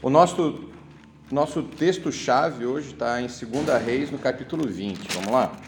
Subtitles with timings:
[0.00, 0.70] O nosso,
[1.28, 4.96] nosso texto-chave hoje está em 2 Reis, no capítulo 20.
[5.14, 5.60] Vamos lá?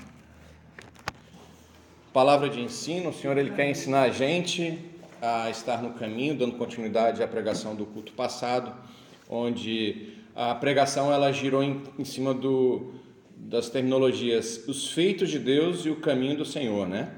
[2.12, 4.78] Palavra de ensino, o Senhor ele quer ensinar a gente
[5.20, 8.72] a estar no caminho, dando continuidade à pregação do culto passado,
[9.28, 12.92] onde a pregação ela girou em, em cima do,
[13.36, 17.14] das terminologias os feitos de Deus e o caminho do Senhor, né?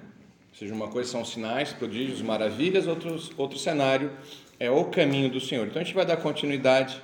[0.51, 4.11] Ou seja, uma coisa são sinais, prodígios, maravilhas, outros, outro cenário
[4.63, 5.67] é o caminho do Senhor.
[5.67, 7.03] Então a gente vai dar continuidade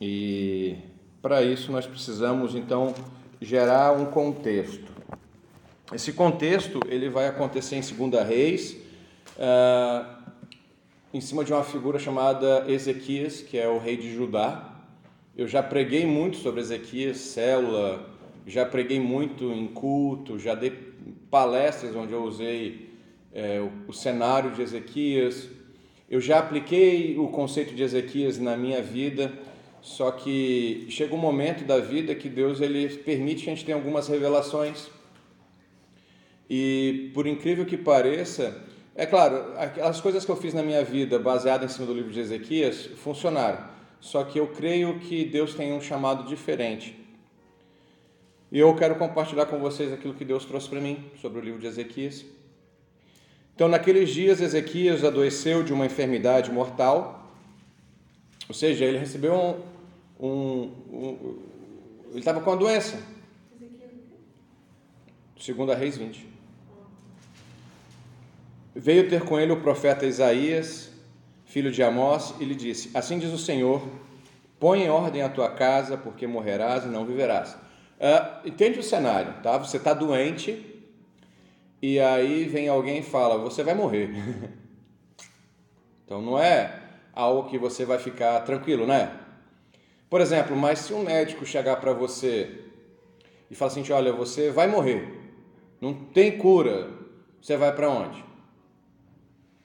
[0.00, 0.76] e
[1.20, 2.94] para isso nós precisamos então
[3.38, 4.90] gerar um contexto.
[5.92, 8.78] Esse contexto ele vai acontecer em 2 Reis,
[9.36, 10.24] uh,
[11.12, 14.72] em cima de uma figura chamada Ezequias, que é o rei de Judá.
[15.36, 18.08] Eu já preguei muito sobre Ezequias, célula,
[18.46, 20.70] já preguei muito em culto, já dei
[21.30, 22.90] palestras onde eu usei
[23.34, 25.52] é, o, o cenário de Ezequias.
[26.08, 29.32] Eu já apliquei o conceito de Ezequias na minha vida,
[29.80, 33.76] só que chega um momento da vida que Deus ele permite que a gente tenha
[33.76, 34.88] algumas revelações.
[36.48, 38.62] E por incrível que pareça,
[38.94, 42.12] é claro, as coisas que eu fiz na minha vida baseada em cima do livro
[42.12, 43.66] de Ezequias funcionaram.
[43.98, 46.96] Só que eu creio que Deus tem um chamado diferente.
[48.52, 51.58] E eu quero compartilhar com vocês aquilo que Deus trouxe para mim sobre o livro
[51.58, 52.24] de Ezequias.
[53.54, 57.30] Então, naqueles dias, Ezequias adoeceu de uma enfermidade mortal,
[58.48, 60.26] ou seja, ele recebeu um.
[60.26, 61.38] um, um
[62.10, 62.98] ele estava com a doença.
[65.38, 66.26] Segunda Reis 20.
[68.74, 70.90] Veio ter com ele o profeta Isaías,
[71.44, 73.86] filho de Amós, e lhe disse: Assim diz o Senhor:
[74.58, 77.54] Põe em ordem a tua casa, porque morrerás e não viverás.
[77.54, 79.56] Uh, entende o cenário, tá?
[79.58, 80.73] Você está doente
[81.86, 84.08] e aí vem alguém e fala: Você vai morrer.
[86.02, 86.80] então não é
[87.12, 89.20] algo que você vai ficar tranquilo, né?
[90.08, 92.64] Por exemplo, mas se um médico chegar para você
[93.50, 95.06] e falar assim: Olha, você vai morrer,
[95.78, 96.88] não tem cura,
[97.38, 98.24] você vai para onde?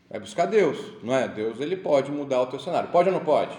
[0.10, 1.26] Vai buscar Deus, não é?
[1.26, 2.90] Deus ele pode mudar o teu cenário.
[2.90, 3.58] Pode ou não pode?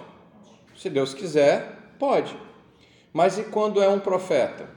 [0.77, 2.37] Se Deus quiser, pode.
[3.11, 4.69] Mas e quando é um profeta?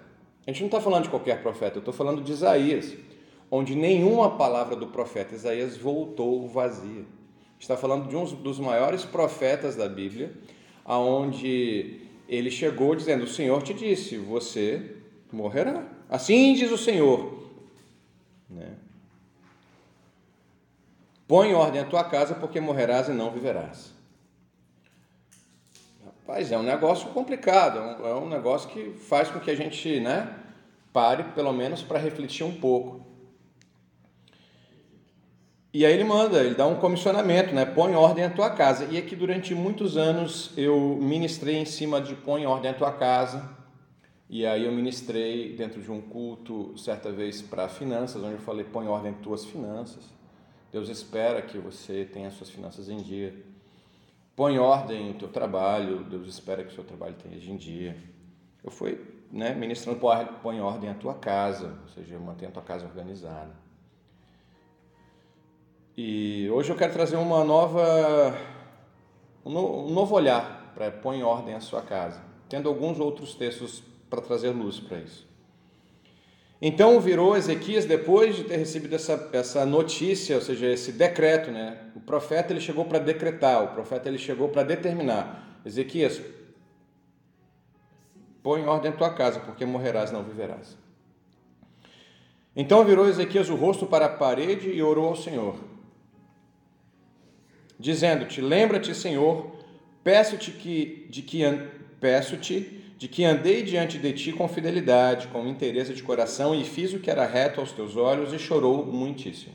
[0.48, 2.96] A gente não está falando de qualquer profeta, eu estou falando de Isaías,
[3.56, 7.06] onde nenhuma palavra do profeta Isaías voltou vazia.
[7.60, 10.34] Está falando de um dos maiores profetas da Bíblia,
[10.84, 14.96] aonde ele chegou dizendo: O Senhor te disse, você
[15.32, 15.88] morrerá.
[16.10, 17.44] Assim diz o Senhor.
[18.50, 18.72] Né?
[21.28, 23.94] Põe em ordem a tua casa, porque morrerás e não viverás.
[26.04, 30.00] Rapaz, é um negócio complicado, é um é negócio que faz com que a gente
[30.00, 30.40] né,
[30.92, 33.13] pare, pelo menos, para refletir um pouco.
[35.74, 37.66] E aí ele manda, ele dá um comissionamento, né?
[37.66, 38.86] Põe em ordem a tua casa.
[38.92, 42.92] E aqui durante muitos anos eu ministrei em cima de põe em ordem a tua
[42.92, 43.50] casa.
[44.30, 48.64] E aí eu ministrei dentro de um culto certa vez para finanças, onde eu falei
[48.64, 50.04] põe em ordem tuas finanças.
[50.72, 53.36] Deus espera que você tenha suas finanças em dia.
[54.36, 57.98] Põe ordem no teu trabalho, Deus espera que o seu trabalho tenha em dia.
[58.64, 59.00] Eu fui
[59.32, 60.00] né, ministrando,
[60.44, 63.63] põe ordem a tua casa, ou seja, mantenha a tua casa organizada.
[65.96, 68.36] E hoje eu quero trazer uma nova,
[69.46, 74.50] um novo olhar para põe ordem a sua casa, tendo alguns outros textos para trazer
[74.50, 75.28] luz para isso.
[76.60, 81.92] Então virou Ezequias depois de ter recebido essa, essa notícia, ou seja, esse decreto, né?
[81.96, 85.60] O profeta ele chegou para decretar, o profeta ele chegou para determinar.
[85.64, 86.22] Ezequias,
[88.42, 90.76] põe em ordem a tua casa, porque morrerás não viverás.
[92.56, 95.73] Então virou Ezequias o rosto para a parede e orou ao Senhor,
[97.84, 99.52] dizendo-te: Lembra-te, Senhor,
[100.04, 101.44] peço-te que de que
[102.00, 106.94] peço-te de que andei diante de ti com fidelidade, com interesse de coração, e fiz
[106.94, 109.54] o que era reto aos teus olhos, e chorou muitíssimo.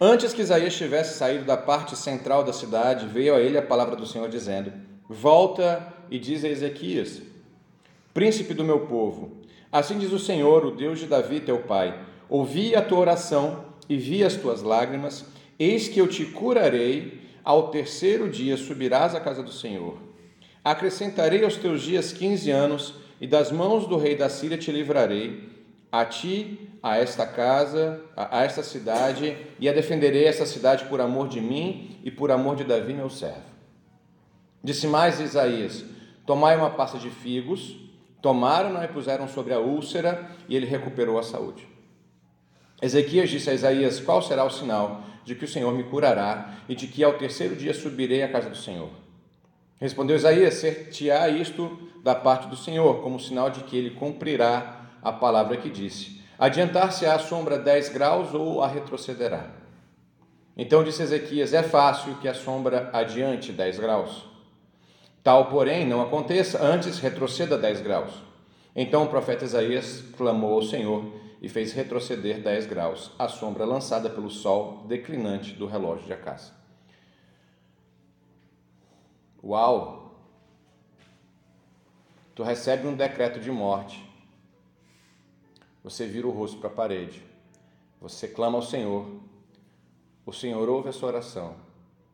[0.00, 3.94] Antes que Isaías tivesse saído da parte central da cidade, veio a ele a palavra
[3.94, 4.72] do Senhor dizendo:
[5.08, 7.22] Volta e diz a Ezequias,
[8.12, 9.40] príncipe do meu povo,
[9.70, 11.96] assim diz o Senhor, o Deus de Davi, teu pai:
[12.28, 15.24] Ouvi a tua oração e vi as tuas lágrimas,
[15.58, 20.14] eis que eu te curarei, ao terceiro dia subirás à casa do Senhor
[20.64, 25.50] Acrescentarei aos teus dias quinze anos, e das mãos do rei da Síria te livrarei,
[25.92, 31.28] a ti, a esta casa, a, esta cidade, e a defenderei esta cidade por amor
[31.28, 33.44] de mim e por amor de Davi, meu servo.
[34.62, 35.84] Disse mais Isaías:
[36.24, 37.76] Tomai uma pasta de figos,
[38.22, 41.68] tomaram e puseram sobre a úlcera, e ele recuperou a saúde.
[42.84, 46.74] Ezequias disse a Isaías: Qual será o sinal de que o Senhor me curará e
[46.74, 48.90] de que ao terceiro dia subirei à casa do Senhor.
[49.80, 55.10] Respondeu Isaías: Ser-te-á isto da parte do Senhor, como sinal de que ele cumprirá a
[55.10, 56.22] palavra que disse.
[56.38, 59.46] Adiantar-se-á a sombra 10 graus ou a retrocederá?
[60.54, 64.26] Então disse Ezequias: É fácil que a sombra adiante 10 graus.
[65.22, 68.12] Tal, porém, não aconteça, antes retroceda 10 graus.
[68.76, 74.08] Então o profeta Isaías clamou ao Senhor e fez retroceder 10 graus a sombra lançada
[74.08, 76.54] pelo sol declinante do relógio de Acácia.
[79.44, 80.24] Uau!
[82.34, 84.10] Tu recebe um decreto de morte.
[85.82, 87.22] Você vira o rosto para a parede.
[88.00, 89.06] Você clama ao Senhor.
[90.24, 91.56] O Senhor ouve a sua oração.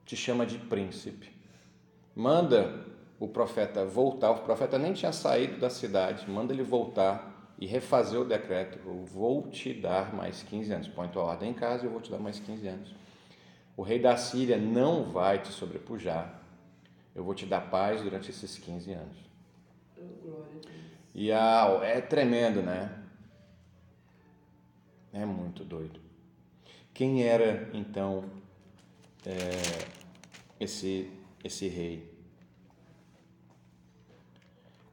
[0.05, 1.33] Te chama de príncipe.
[2.17, 2.85] Manda
[3.21, 4.33] o profeta voltar.
[4.33, 6.29] O profeta nem tinha saído da cidade.
[6.29, 8.79] Manda ele voltar e refazer o decreto.
[8.85, 10.89] Eu vou te dar mais 15 anos.
[10.89, 12.95] Põe tua ordem em casa e eu vou te dar mais 15 anos.
[13.77, 16.41] O rei da Síria não vai te sobrepujar
[17.15, 19.17] eu vou te dar paz durante esses 15 anos.
[21.15, 23.03] E a, é tremendo, né?
[25.13, 26.01] É muito doido.
[26.95, 28.25] Quem era então
[29.27, 29.51] é,
[30.59, 31.11] esse,
[31.43, 32.09] esse rei?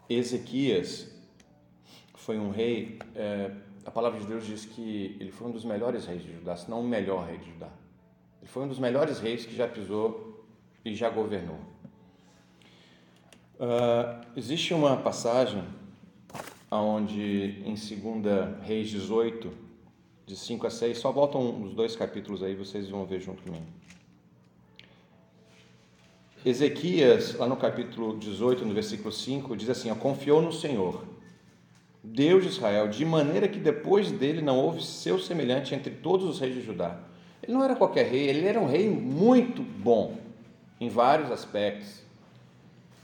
[0.09, 1.09] Ezequias
[2.27, 3.49] foi um rei, é,
[3.85, 6.69] a palavra de Deus diz que ele foi um dos melhores reis de Judá, se
[6.69, 7.69] não o melhor rei de Judá.
[8.41, 10.45] Ele foi um dos melhores reis que já pisou
[10.83, 11.55] e já governou.
[13.55, 15.63] Uh, existe uma passagem
[16.69, 19.49] onde em 2 Reis 18,
[20.25, 23.65] de 5 a 6, só voltam os dois capítulos aí, vocês vão ver junto comigo.
[26.45, 31.15] Ezequias, lá no capítulo 18, no versículo 5, diz assim: Confiou no Senhor,
[32.03, 36.39] Deus de Israel, de maneira que depois dele não houve seu semelhante entre todos os
[36.39, 36.99] reis de Judá.
[37.41, 40.15] Ele não era qualquer rei, ele era um rei muito bom
[40.79, 42.01] em vários aspectos.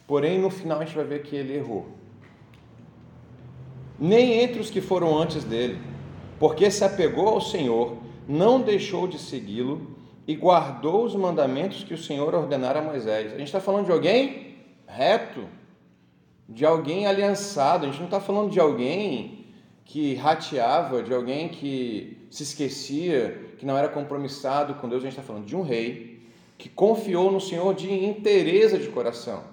[0.08, 1.88] Porém, no final a gente vai ver que ele errou.
[4.00, 5.80] Nem entre os que foram antes dele,
[6.40, 7.98] porque se apegou ao Senhor,
[8.28, 9.96] não deixou de segui-lo
[10.28, 13.34] e guardou os mandamentos que o Senhor ordenara a Moisés.
[13.34, 14.56] A gente está falando de alguém
[14.88, 15.46] reto,
[16.48, 19.46] de alguém aliançado, a gente não está falando de alguém
[19.86, 25.14] que rateava, de alguém que se esquecia, que não era compromissado com Deus, a gente
[25.14, 29.44] está falando de um rei que confiou no Senhor de inteireza de coração.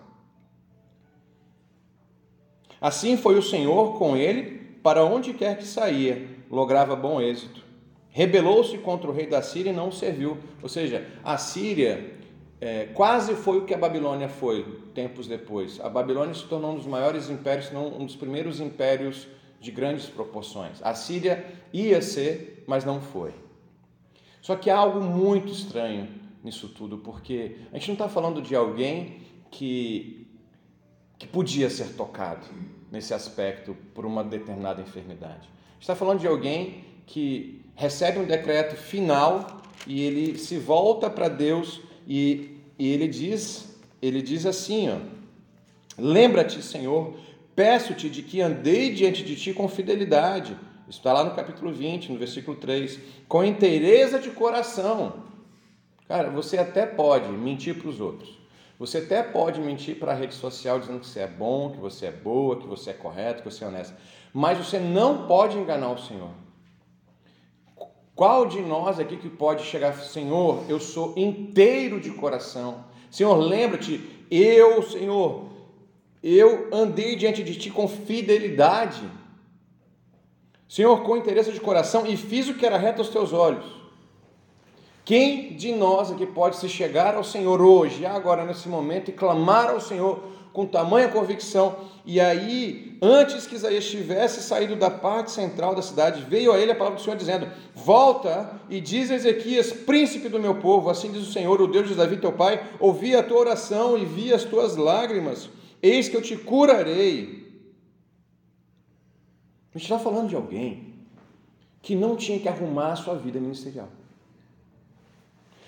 [2.81, 7.63] Assim foi o Senhor com ele, para onde quer que saía, lograva bom êxito.
[8.09, 10.39] Rebelou-se contra o rei da Síria e não o serviu.
[10.63, 12.19] Ou seja, a Síria
[12.61, 14.65] é, quase foi o que a Babilônia foi
[14.95, 15.81] tempos depois.
[15.81, 19.27] A Babilônia se tornou um dos maiores impérios, se não um dos primeiros impérios
[19.59, 20.83] de grandes proporções.
[20.83, 23.33] A Síria ia ser, mas não foi.
[24.43, 26.09] Só que há algo muito estranho
[26.43, 30.21] nisso tudo, porque a gente não está falando de alguém que
[31.21, 32.47] que podia ser tocado
[32.91, 35.51] nesse aspecto por uma determinada enfermidade.
[35.79, 41.83] Está falando de alguém que recebe um decreto final e ele se volta para Deus
[42.13, 44.97] e, e, ele diz, ele diz assim, ó,
[45.97, 47.15] lembra-te, Senhor,
[47.55, 50.57] peço-te de que andei diante de ti com fidelidade.
[50.89, 52.99] Isso está lá no capítulo 20, no versículo 3,
[53.29, 55.23] com inteireza de coração.
[56.09, 58.41] Cara, você até pode mentir para os outros.
[58.77, 62.07] Você até pode mentir para a rede social dizendo que você é bom, que você
[62.07, 63.95] é boa, que você é correto, que você é honesto,
[64.33, 66.31] mas você não pode enganar o Senhor.
[68.21, 72.85] Qual de nós aqui que pode chegar, Senhor, eu sou inteiro de coração.
[73.11, 73.99] Senhor, lembra-te,
[74.31, 75.47] eu, Senhor,
[76.23, 79.01] eu andei diante de ti com fidelidade.
[80.69, 83.65] Senhor, com interesse de coração e fiz o que era reto aos teus olhos.
[85.03, 89.71] Quem de nós aqui pode se chegar ao Senhor hoje, agora nesse momento, e clamar
[89.71, 90.23] ao Senhor
[90.53, 91.75] com tamanha convicção?
[92.05, 96.73] E aí, antes que Isaías tivesse saído da parte central da cidade, veio a ele
[96.73, 101.13] a palavra do Senhor dizendo: Volta e diz a Ezequias, príncipe do meu povo, assim
[101.13, 104.33] diz o Senhor, o Deus de Davi teu pai: Ouvi a tua oração e vi
[104.33, 105.51] as tuas lágrimas,
[105.83, 107.41] eis que eu te curarei.
[109.75, 110.95] A gente está falando de alguém
[111.83, 113.89] que não tinha que arrumar a sua vida ministerial.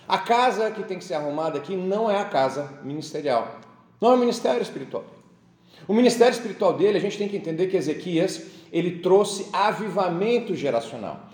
[0.09, 3.61] A casa que tem que ser arrumada aqui não é a casa ministerial,
[4.01, 5.05] não é o ministério espiritual.
[5.87, 11.29] O ministério espiritual dele, a gente tem que entender que Ezequias, ele trouxe avivamento geracional.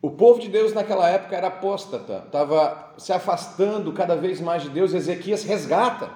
[0.00, 4.70] O povo de Deus naquela época era apóstata, estava se afastando cada vez mais de
[4.70, 4.94] Deus.
[4.94, 6.10] Ezequias resgata.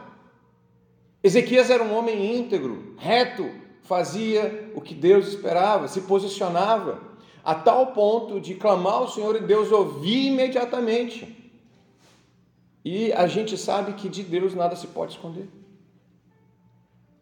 [1.23, 3.50] Ezequias era um homem íntegro, reto,
[3.83, 7.00] fazia o que Deus esperava, se posicionava,
[7.45, 11.37] a tal ponto de clamar ao Senhor e Deus ouvir imediatamente.
[12.85, 15.49] E a gente sabe que de Deus nada se pode esconder.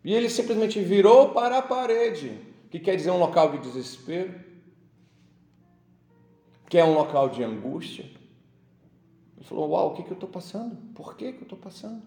[0.08, 4.34] E ele simplesmente virou para a parede, que quer dizer um local de desespero,
[6.66, 8.06] que é um local de angústia.
[9.36, 10.78] Ele falou: Uau, o que, que eu estou passando?
[10.94, 12.00] Por que, que eu estou passando?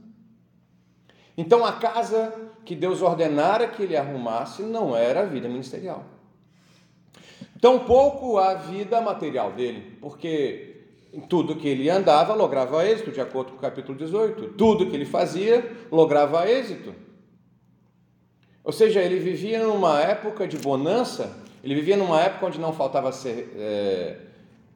[1.38, 2.34] Então a casa
[2.65, 6.03] que Deus ordenara que ele arrumasse não era a vida ministerial.
[7.62, 10.88] Tampouco a vida material dele, porque
[11.29, 14.53] tudo que ele andava lograva êxito, de acordo com o capítulo 18.
[14.53, 17.11] Tudo que ele fazia lograva êxito.
[18.63, 23.12] Ou seja, ele vivia numa época de bonança, ele vivia numa época onde não faltava,
[23.12, 24.18] ser, é,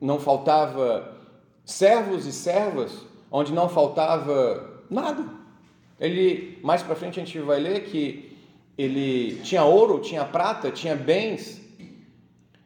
[0.02, 1.16] não faltava
[1.64, 5.26] servos e servas, onde não faltava nada.
[6.00, 8.36] Ele mais para frente a gente vai ler que
[8.78, 11.62] ele tinha ouro, tinha prata, tinha bens.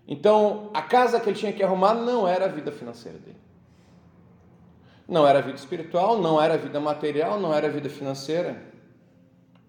[0.07, 3.37] Então, a casa que ele tinha que arrumar não era a vida financeira dele.
[5.07, 8.61] Não era a vida espiritual, não era a vida material, não era a vida financeira.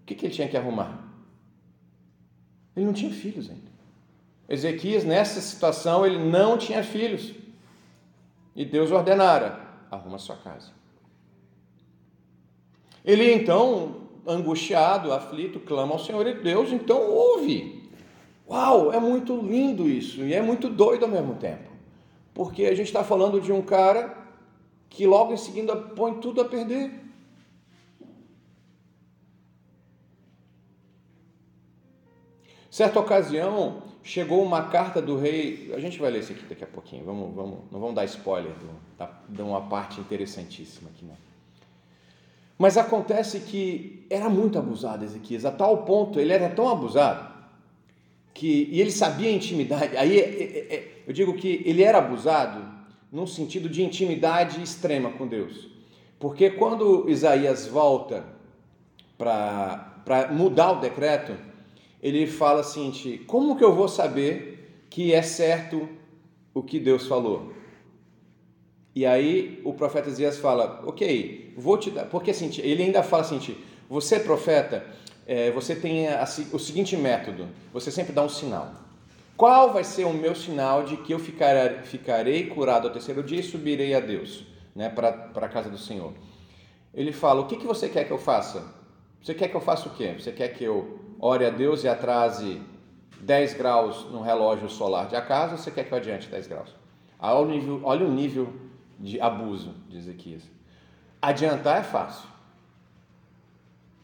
[0.03, 1.10] O que, que ele tinha que arrumar?
[2.77, 3.71] Ele não tinha filhos ainda.
[4.49, 7.35] Ezequias, nessa situação, ele não tinha filhos.
[8.55, 9.61] E Deus ordenara:
[9.91, 10.73] arruma sua casa.
[13.05, 17.89] Ele então, angustiado, aflito, clama ao Senhor e Deus então ouve.
[18.49, 21.71] Uau, é muito lindo isso e é muito doido ao mesmo tempo.
[22.35, 24.17] Porque a gente está falando de um cara
[24.89, 26.93] que logo em seguida põe tudo a perder.
[32.71, 35.73] Certa ocasião, chegou uma carta do rei.
[35.75, 37.05] A gente vai ler isso aqui daqui a pouquinho.
[37.05, 38.53] Vamos, vamos, não vamos dar spoiler
[38.97, 41.17] tá, de uma parte interessantíssima aqui, não.
[42.57, 47.33] Mas acontece que era muito abusado Ezequias, a tal ponto, ele era tão abusado,
[48.35, 49.97] que, e ele sabia a intimidade.
[49.97, 52.63] Aí é, é, é, eu digo que ele era abusado
[53.11, 55.69] num sentido de intimidade extrema com Deus.
[56.19, 58.25] Porque quando Isaías volta
[59.17, 61.35] para mudar o decreto,
[62.03, 65.89] ele fala assim: como que eu vou saber que é certo
[66.55, 67.53] o que Deus falou?
[68.95, 72.07] E aí o profeta Isaías fala: ok, vou te dar.
[72.07, 73.57] Porque assim, ele ainda fala assim:
[73.89, 74.85] você é profeta,
[75.27, 78.75] é, você tem a, o seguinte método: você sempre dá um sinal.
[79.37, 83.41] Qual vai ser o meu sinal de que eu ficarei, ficarei curado ao terceiro dia
[83.41, 86.13] e subirei a Deus, né, para a casa do Senhor?
[86.93, 88.65] Ele fala: o que, que você quer que eu faça?
[89.23, 90.15] Você quer que eu faça o quê?
[90.19, 92.63] Você quer que eu ore a Deus e atrase
[93.21, 96.75] 10 graus no relógio solar de acaso você quer que eu adiante 10 graus?
[97.19, 98.53] Olha o nível, olha o nível
[98.99, 100.43] de abuso de Ezequias.
[101.21, 102.29] Adiantar é fácil.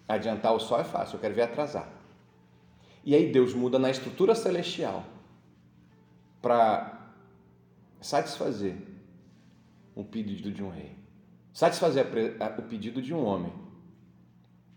[0.06, 1.88] Adiantar o sol é fácil, eu quero ver atrasar.
[3.02, 5.02] E aí Deus muda na estrutura celestial
[6.42, 7.10] para
[8.00, 8.76] satisfazer
[9.96, 10.94] um pedido de um rei,
[11.52, 12.06] satisfazer
[12.58, 13.52] o pedido de um homem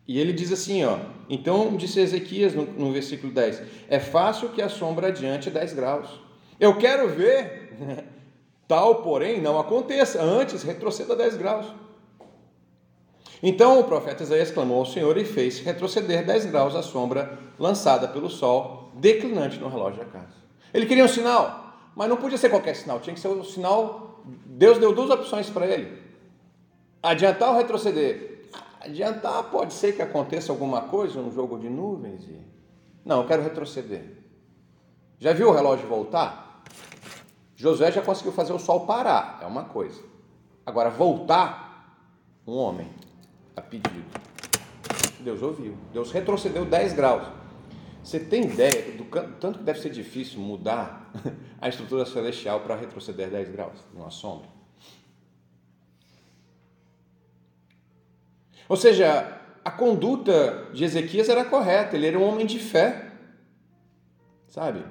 [0.10, 0.98] e ele diz assim, ó,
[1.30, 6.20] então disse Ezequias no, no versículo 10, é fácil que a sombra adiante 10 graus.
[6.60, 7.78] Eu quero ver,
[8.68, 11.68] tal porém não aconteça, antes retroceda 10 graus.
[13.44, 18.08] Então o profeta Isaías clamou ao Senhor e fez retroceder 10 graus a sombra lançada
[18.08, 20.34] pelo sol, declinante no relógio da casa.
[20.74, 24.24] Ele queria um sinal, mas não podia ser qualquer sinal, tinha que ser um sinal.
[24.26, 26.02] Deus deu duas opções para ele:
[27.04, 28.39] adiantar ou retroceder.
[28.80, 32.24] Adiantar, pode ser que aconteça alguma coisa, um jogo de nuvens.
[32.24, 32.40] E...
[33.04, 34.04] Não, eu quero retroceder.
[35.18, 36.64] Já viu o relógio voltar?
[37.56, 40.02] Josué já conseguiu fazer o sol parar, é uma coisa.
[40.66, 42.00] Agora, voltar,
[42.48, 42.88] um homem,
[43.54, 44.06] a pedido.
[45.20, 45.76] Deus ouviu.
[45.92, 47.28] Deus retrocedeu 10 graus.
[48.02, 49.04] Você tem ideia do
[49.40, 51.12] tanto que deve ser difícil mudar
[51.60, 54.59] a estrutura celestial para retroceder 10 graus numa sombra?
[58.70, 63.14] Ou seja, a conduta de Ezequias era correta, ele era um homem de fé.
[64.48, 64.86] Sabe?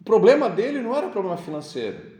[0.00, 2.16] O problema dele não era o problema financeiro.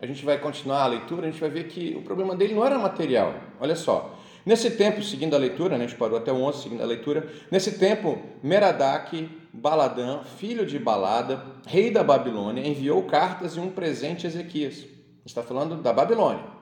[0.00, 2.66] A gente vai continuar a leitura, a gente vai ver que o problema dele não
[2.66, 3.34] era material.
[3.60, 4.18] Olha só.
[4.44, 7.28] Nesse tempo, seguindo a leitura, né, a gente parou até o 11, seguindo a leitura.
[7.48, 14.26] Nesse tempo, Merodach, Baladã, filho de Balada, rei da Babilônia, enviou cartas e um presente
[14.26, 14.84] a Ezequias.
[15.24, 16.61] Está falando da Babilônia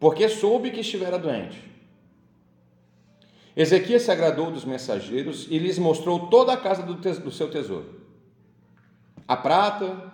[0.00, 1.70] porque soube que estivera doente.
[3.54, 8.00] Ezequias se agradou dos mensageiros e lhes mostrou toda a casa do, do seu tesouro:
[9.28, 10.12] a prata,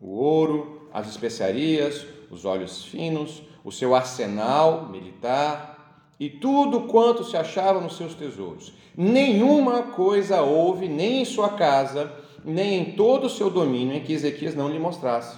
[0.00, 5.74] o ouro, as especiarias, os óleos finos, o seu arsenal militar
[6.18, 8.72] e tudo quanto se achava nos seus tesouros.
[8.96, 12.12] Nenhuma coisa houve, nem em sua casa,
[12.44, 15.36] nem em todo o seu domínio, em que Ezequias não lhe mostrasse.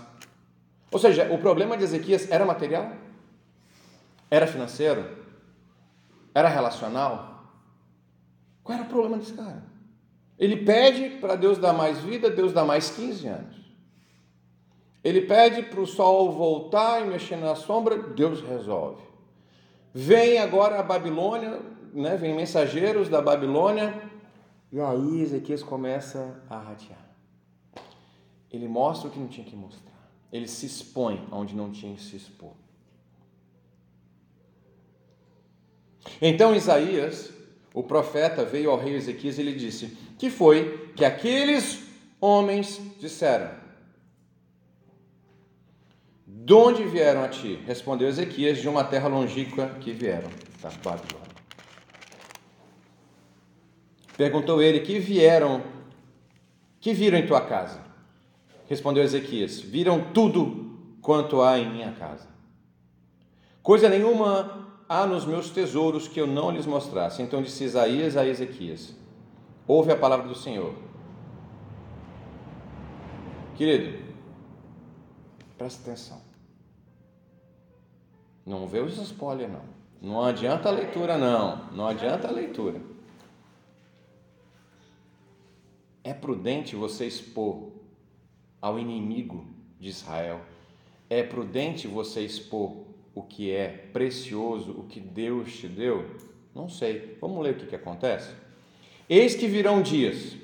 [0.92, 2.92] Ou seja, o problema de Ezequias era material?
[4.30, 5.18] Era financeiro?
[6.34, 7.44] Era relacional?
[8.62, 9.62] Qual era o problema desse cara?
[10.38, 13.56] Ele pede para Deus dar mais vida, Deus dá mais 15 anos.
[15.02, 19.02] Ele pede para o sol voltar e mexer na sombra, Deus resolve.
[19.92, 21.60] Vem agora a Babilônia,
[21.92, 22.16] né?
[22.16, 24.02] vem mensageiros da Babilônia,
[24.70, 27.08] e aí Ezequias começa a ratear.
[28.50, 30.10] Ele mostra o que não tinha que mostrar.
[30.30, 32.52] Ele se expõe onde não tinha que se expor.
[36.20, 37.30] Então Isaías,
[37.74, 41.84] o profeta, veio ao rei Ezequias e lhe disse: Que foi que aqueles
[42.20, 43.50] homens disseram?
[46.26, 47.58] De onde vieram a ti?
[47.66, 50.30] Respondeu Ezequias: De uma terra longínqua que vieram,
[50.62, 51.28] da Babilônia.
[54.16, 55.62] Perguntou ele: Que vieram?
[56.80, 57.84] Que viram em tua casa?
[58.66, 62.28] Respondeu Ezequias: Viram tudo quanto há em minha casa.
[63.62, 67.20] Coisa nenhuma há nos meus tesouros que eu não lhes mostrasse.
[67.22, 68.94] Então disse Isaías a Ezequias:
[69.66, 70.74] Ouve a palavra do Senhor.
[73.56, 73.98] Querido,
[75.58, 76.22] presta atenção.
[78.46, 79.78] Não vê os spoilers, não.
[80.00, 81.70] Não adianta a leitura, não.
[81.72, 82.80] Não adianta a leitura.
[86.02, 87.72] É prudente você expor
[88.62, 89.44] ao inimigo
[89.78, 90.40] de Israel.
[91.10, 92.87] É prudente você expor
[93.18, 96.06] o que é precioso, o que Deus te deu?
[96.54, 97.18] Não sei.
[97.20, 98.32] Vamos ler o que, que acontece?
[99.10, 100.36] Eis que virão dias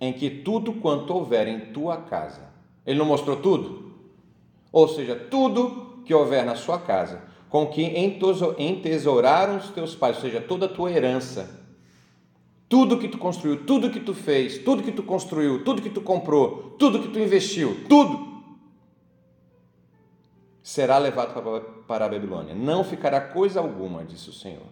[0.00, 2.48] em que tudo quanto houver em tua casa,
[2.86, 3.92] ele não mostrou tudo?
[4.70, 7.82] Ou seja, tudo que houver na sua casa, com que
[8.58, 11.66] entesouraram os teus pais, ou seja, toda a tua herança,
[12.68, 16.00] tudo que tu construiu, tudo que tu fez, tudo que tu construiu, tudo que tu
[16.00, 18.25] comprou, tudo que tu investiu, tudo
[20.66, 21.32] será levado
[21.86, 22.52] para a Babilônia.
[22.52, 24.66] Não ficará coisa alguma, disse o Senhor.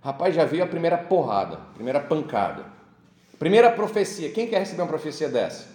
[0.00, 2.64] Rapaz, já veio a primeira porrada, a primeira pancada.
[3.36, 4.30] Primeira profecia.
[4.30, 5.66] Quem quer receber uma profecia dessa?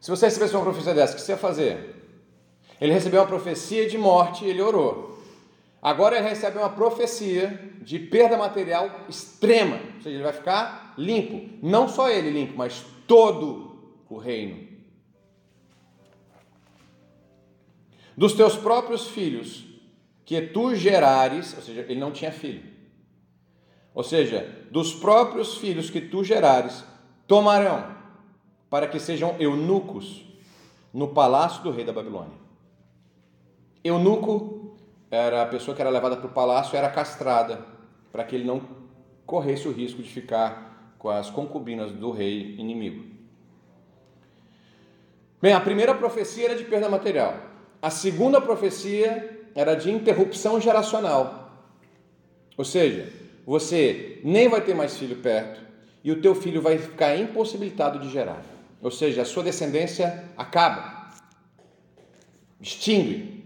[0.00, 1.94] Se você recebesse uma profecia dessa, o que você ia fazer?
[2.80, 5.22] Ele recebeu uma profecia de morte e ele orou.
[5.80, 9.76] Agora ele recebe uma profecia de perda material extrema.
[9.76, 11.56] Ou seja, ele vai ficar limpo.
[11.62, 14.73] Não só ele limpo, mas todo o reino.
[18.16, 19.64] Dos teus próprios filhos
[20.24, 22.62] que tu gerares, ou seja, ele não tinha filho.
[23.94, 26.84] Ou seja, dos próprios filhos que tu gerares,
[27.26, 27.94] tomarão
[28.68, 30.24] para que sejam eunucos
[30.92, 32.36] no palácio do rei da Babilônia.
[33.82, 34.76] Eunuco
[35.10, 37.64] era a pessoa que era levada para o palácio, era castrada,
[38.10, 38.62] para que ele não
[39.26, 43.04] corresse o risco de ficar com as concubinas do rei inimigo.
[45.40, 47.43] Bem, a primeira profecia era de perda material.
[47.84, 51.68] A segunda profecia era de interrupção geracional.
[52.56, 53.12] Ou seja,
[53.44, 55.60] você nem vai ter mais filho perto
[56.02, 58.42] e o teu filho vai ficar impossibilitado de gerar.
[58.80, 61.10] Ou seja, a sua descendência acaba,
[62.58, 63.44] extingue.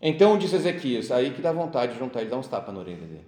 [0.00, 3.06] Então disse Ezequias, aí que dá vontade de juntar e dar uns tapas na orelha
[3.06, 3.26] dele.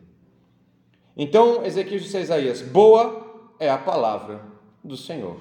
[1.16, 4.40] Então Ezequias disse a Isaías: Boa é a palavra
[4.82, 5.38] do Senhor.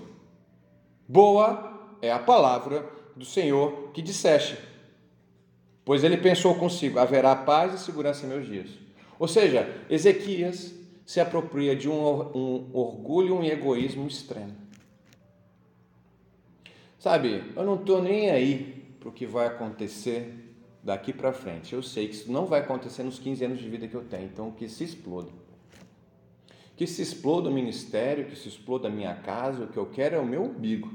[1.07, 4.57] Boa é a palavra do Senhor que disseste.
[5.85, 8.69] Pois ele pensou consigo: haverá paz e segurança em meus dias.
[9.19, 10.73] Ou seja, Ezequias
[11.05, 14.53] se apropria de um, um orgulho, um egoísmo extremo.
[16.97, 21.73] Sabe, eu não estou nem aí para o que vai acontecer daqui para frente.
[21.73, 24.25] Eu sei que isso não vai acontecer nos 15 anos de vida que eu tenho,
[24.25, 25.29] então que se exploda.
[26.77, 30.15] Que se exploda o ministério, que se exploda a minha casa, o que eu quero
[30.15, 30.93] é o meu umbigo.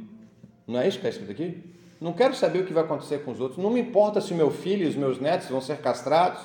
[0.66, 1.62] Não é isso que está escrito aqui?
[2.00, 3.62] Não quero saber o que vai acontecer com os outros.
[3.62, 6.40] Não me importa se meu filho e os meus netos vão ser castrados,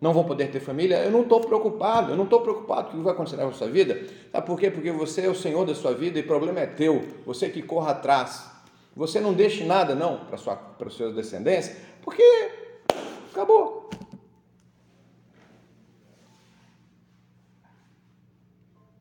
[0.00, 0.96] não vão poder ter família.
[0.96, 2.12] Eu não estou preocupado.
[2.12, 4.06] Eu não estou preocupado com o que vai acontecer na sua vida.
[4.32, 4.70] Sabe por quê?
[4.70, 7.04] Porque você é o Senhor da sua vida e o problema é teu.
[7.24, 8.50] Você que corra atrás.
[8.96, 12.22] Você não deixe nada, não, para sua para os seus descendentes, porque
[13.32, 13.90] acabou.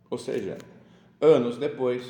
[0.09, 0.57] Ou seja,
[1.19, 2.05] anos depois,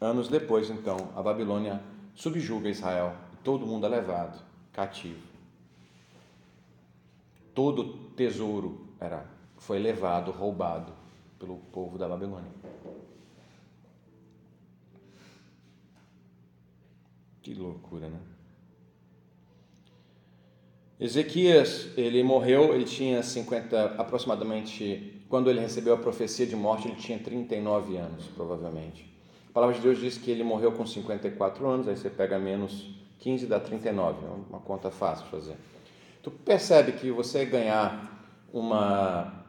[0.00, 1.82] Anos depois, então, a Babilônia
[2.14, 5.22] subjuga Israel todo mundo é levado cativo.
[7.54, 9.24] Todo tesouro era
[9.56, 10.92] foi levado, roubado
[11.38, 12.50] pelo povo da Babilônia.
[17.42, 18.18] Que loucura, né?
[20.98, 26.96] Ezequias, ele morreu, ele tinha 50, aproximadamente, quando ele recebeu a profecia de morte, ele
[26.96, 29.15] tinha 39 anos, provavelmente.
[29.56, 33.46] Palavra de Deus diz que ele morreu com 54 anos, aí você pega menos 15
[33.46, 35.56] dá 39, é uma conta fácil de fazer.
[36.22, 39.46] Tu percebe que você ganhar uma,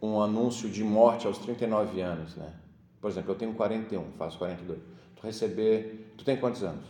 [0.00, 2.54] um anúncio de morte aos 39 anos, né?
[3.00, 4.78] Por exemplo, eu tenho 41, faço 42.
[5.16, 6.14] Tu receber.
[6.16, 6.86] Tu tem quantos anos?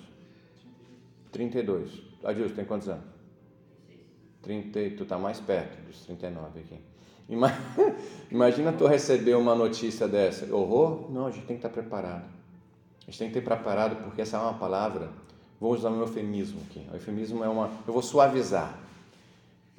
[1.33, 2.02] 32.
[2.22, 3.04] Adilson, tem quantos anos?
[4.42, 6.89] 30, tu tá mais perto dos 39 aqui.
[8.30, 10.52] Imagina tu receber uma notícia dessa.
[10.52, 11.10] Horror?
[11.10, 12.24] Não, a gente tem que estar preparado.
[13.02, 15.10] A gente tem que ter preparado porque essa é uma palavra.
[15.60, 16.86] Vou usar um eufemismo aqui.
[16.90, 17.70] O eufemismo é uma.
[17.86, 18.78] Eu vou suavizar.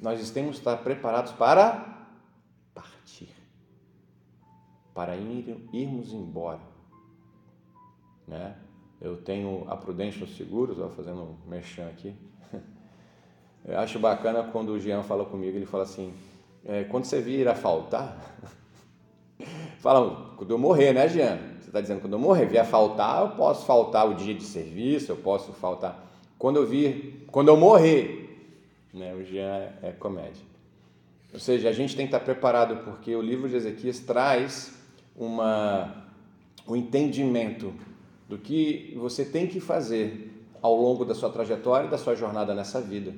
[0.00, 2.06] Nós temos que estar preparados para
[2.74, 3.28] partir.
[4.94, 6.60] Para ir, irmos embora.
[8.26, 8.56] Né?
[9.00, 12.14] Eu tenho a Prudential Seguros, ó, fazendo um merchan aqui.
[13.64, 16.14] Eu acho bacana quando o Jean fala comigo, ele fala assim,
[16.64, 18.16] é, quando você vir a faltar,
[19.80, 21.38] fala, quando eu morrer, né, Jean?
[21.60, 24.44] Você está dizendo, quando eu morrer, vier a faltar, eu posso faltar o dia de
[24.44, 26.10] serviço, eu posso faltar.
[26.38, 28.52] Quando eu vir, quando eu morrer,
[28.92, 30.42] né, o Jean é, é comédia.
[31.32, 34.78] Ou seja, a gente tem que estar preparado porque o livro de Ezequias traz
[35.16, 36.04] uma,
[36.68, 37.72] um entendimento
[38.28, 42.54] do que você tem que fazer ao longo da sua trajetória e da sua jornada
[42.54, 43.14] nessa vida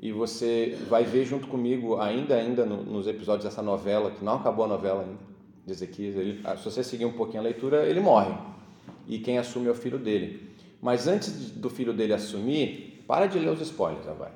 [0.00, 4.36] e você vai ver junto comigo, ainda ainda no, nos episódios dessa novela, que não
[4.36, 5.18] acabou a novela ainda,
[5.66, 8.34] de Ezequias, ele, ah, se você seguir um pouquinho a leitura, ele morre.
[9.06, 10.48] E quem assume é o filho dele.
[10.80, 14.32] Mas antes do filho dele assumir, para de ler os spoilers agora.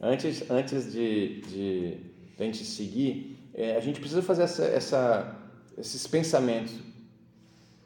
[0.00, 1.96] Antes, antes de, de,
[2.36, 5.38] de a gente seguir, é, a gente precisa fazer essa, essa,
[5.78, 6.74] esses pensamentos.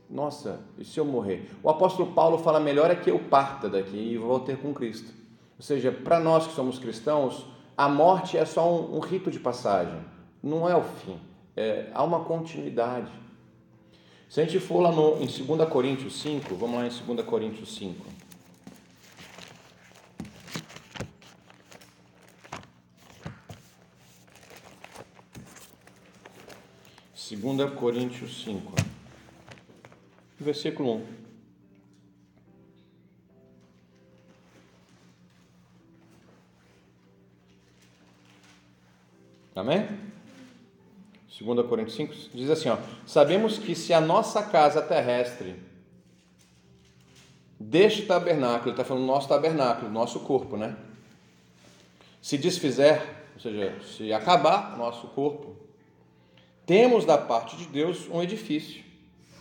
[0.08, 1.50] Nossa, e se eu morrer?
[1.62, 5.17] O apóstolo Paulo fala: melhor é que eu parta daqui e vou ter com Cristo.
[5.58, 7.44] Ou seja, para nós que somos cristãos,
[7.76, 9.98] a morte é só um, um rito de passagem,
[10.40, 11.18] não é o fim,
[11.56, 13.10] é, há uma continuidade.
[14.28, 17.74] Se a gente for lá no, em 2 Coríntios 5, vamos lá em 2 Coríntios
[17.74, 18.06] 5.
[27.14, 28.72] Segunda Coríntios 5,
[30.38, 31.17] versículo 1.
[39.58, 39.88] Amém?
[41.40, 45.56] 2 Coríntios 5 diz assim: ó, Sabemos que se a nossa casa terrestre
[47.58, 50.76] deste tabernáculo, ele está falando nosso tabernáculo, nosso corpo, né?
[52.22, 53.02] Se desfizer,
[53.34, 55.56] ou seja, se acabar nosso corpo,
[56.64, 58.84] temos da parte de Deus um edifício,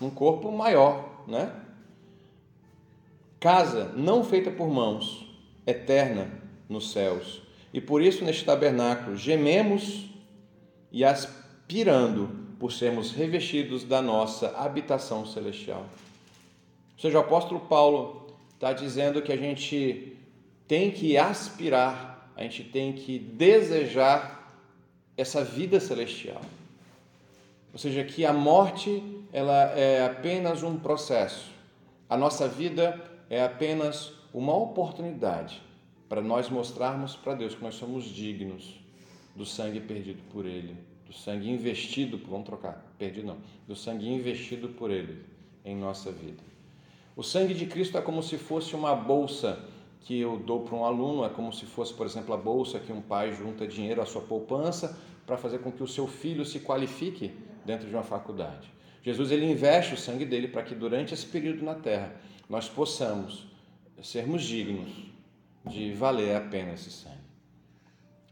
[0.01, 1.51] um corpo maior, né?
[3.39, 5.27] Casa não feita por mãos,
[5.65, 7.46] eterna nos céus.
[7.77, 10.09] E por isso, neste tabernáculo, gememos
[10.91, 12.27] e aspirando
[12.59, 15.81] por sermos revestidos da nossa habitação celestial.
[16.95, 20.17] Ou seja, o apóstolo Paulo está dizendo que a gente
[20.67, 24.59] tem que aspirar, a gente tem que desejar
[25.15, 26.41] essa vida celestial.
[27.71, 31.51] Ou seja, que a morte ela é apenas um processo.
[32.09, 35.66] A nossa vida é apenas uma oportunidade
[36.07, 38.79] para nós mostrarmos para Deus que nós somos dignos
[39.35, 44.69] do sangue perdido por Ele, do sangue investido, vamos trocar, perdido não, do sangue investido
[44.69, 45.23] por Ele
[45.63, 46.41] em nossa vida.
[47.15, 49.59] O sangue de Cristo é como se fosse uma bolsa
[50.01, 52.93] que eu dou para um aluno, é como se fosse, por exemplo, a bolsa que
[52.93, 56.59] um pai junta dinheiro à sua poupança para fazer com que o seu filho se
[56.59, 57.33] qualifique
[57.65, 58.71] dentro de uma faculdade.
[59.03, 62.15] Jesus ele investe o sangue dele para que durante esse período na terra
[62.49, 63.45] nós possamos
[64.01, 64.89] sermos dignos
[65.67, 67.17] de valer a pena esse sangue.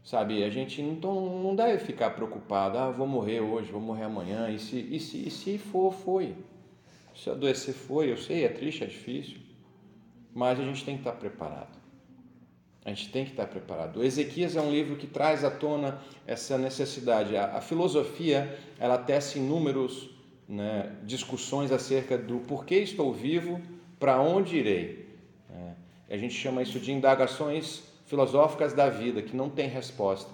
[0.04, 4.48] Sabe, a gente não, não deve ficar preocupado, ah, vou morrer hoje, vou morrer amanhã,
[4.50, 6.36] e se, e se, e se for, foi.
[7.14, 9.38] Se adoecer, foi, eu sei, é triste, é difícil,
[10.32, 11.76] mas a gente tem que estar preparado.
[12.84, 13.98] A gente tem que estar preparado.
[13.98, 17.36] O Ezequias é um livro que traz à tona essa necessidade.
[17.36, 20.10] A, a filosofia, ela tece inúmeros
[20.48, 23.60] né, discussões acerca do porquê estou vivo,
[23.98, 25.05] para onde irei.
[26.08, 30.30] A gente chama isso de indagações filosóficas da vida que não tem resposta.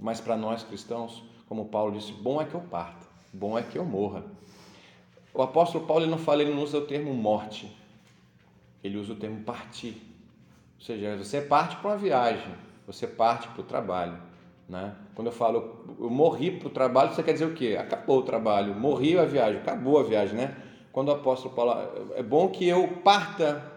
[0.00, 3.78] Mas para nós cristãos, como Paulo disse, bom é que eu parta, bom é que
[3.78, 4.24] eu morra.
[5.32, 7.74] O apóstolo Paulo ele não fala, ele não usa o termo morte,
[8.82, 10.02] ele usa o termo partir.
[10.78, 12.52] Ou seja, você parte para uma viagem,
[12.86, 14.18] você parte para o trabalho.
[14.68, 14.94] Né?
[15.14, 17.76] Quando eu falo eu morri para o trabalho, você quer dizer o quê?
[17.78, 20.56] Acabou o trabalho, morri a viagem, acabou a viagem, né?
[20.90, 21.72] Quando o apóstolo Paulo,
[22.14, 23.71] é bom que eu parta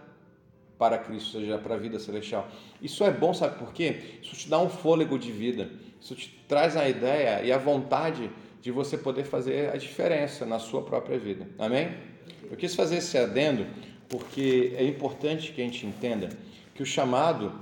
[0.77, 2.47] para Cristo, ou seja, para a vida celestial.
[2.81, 4.19] Isso é bom, sabe por quê?
[4.21, 5.69] Isso te dá um fôlego de vida,
[6.01, 8.29] isso te traz a ideia e a vontade
[8.61, 11.47] de você poder fazer a diferença na sua própria vida.
[11.57, 11.95] Amém?
[12.49, 13.65] Eu quis fazer esse adendo
[14.09, 16.29] porque é importante que a gente entenda
[16.73, 17.53] que o chamado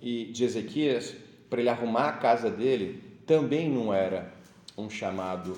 [0.00, 1.14] de Ezequias
[1.48, 4.32] para ele arrumar a casa dele também não era
[4.76, 5.56] um chamado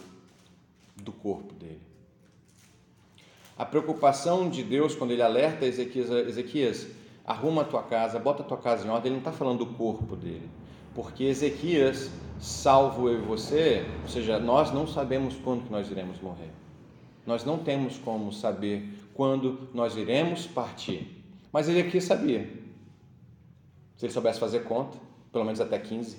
[0.95, 1.86] do corpo dele.
[3.57, 6.89] A preocupação de Deus quando ele alerta Ezequias, Ezequias
[7.25, 9.75] arruma a tua casa, bota a tua casa em ordem, ele não está falando do
[9.75, 10.49] corpo dele.
[10.95, 16.21] Porque Ezequias, salvo eu e você, ou seja, nós não sabemos quando que nós iremos
[16.21, 16.51] morrer.
[17.27, 21.25] Nós não temos como saber quando nós iremos partir.
[21.51, 22.49] Mas Ezequias sabia.
[23.97, 24.99] Se ele soubesse fazer conta,
[25.33, 26.19] pelo menos até 15,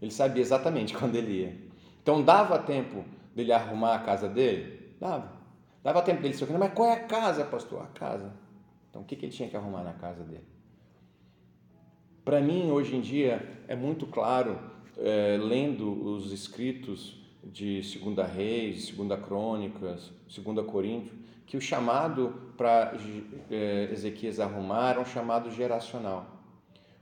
[0.00, 1.56] ele sabia exatamente quando ele ia.
[2.00, 4.94] Então dava tempo dele arrumar a casa dele?
[5.00, 5.43] Dava.
[5.84, 7.82] Dava tempo dele se mas qual é a casa, pastor?
[7.82, 8.32] A casa.
[8.88, 10.46] Então, o que, ele tinha que arrumar na casa dele?
[12.24, 14.58] Para mim, hoje em dia, é muito claro,
[14.96, 21.12] é, lendo os escritos de Segunda Reis, Segunda Crônicas, Segunda Coríntios,
[21.44, 22.94] que o chamado para
[23.50, 26.42] é, Ezequias arrumar era um chamado geracional.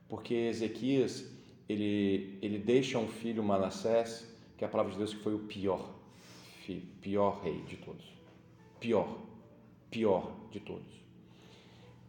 [0.09, 1.33] Porque Ezequias,
[1.69, 5.39] ele, ele deixa um filho Manassés, que é a palavra de Deus que foi o
[5.39, 5.89] pior,
[6.65, 8.22] filho, pior rei de todos.
[8.83, 9.17] Pior,
[9.93, 10.91] pior de todos.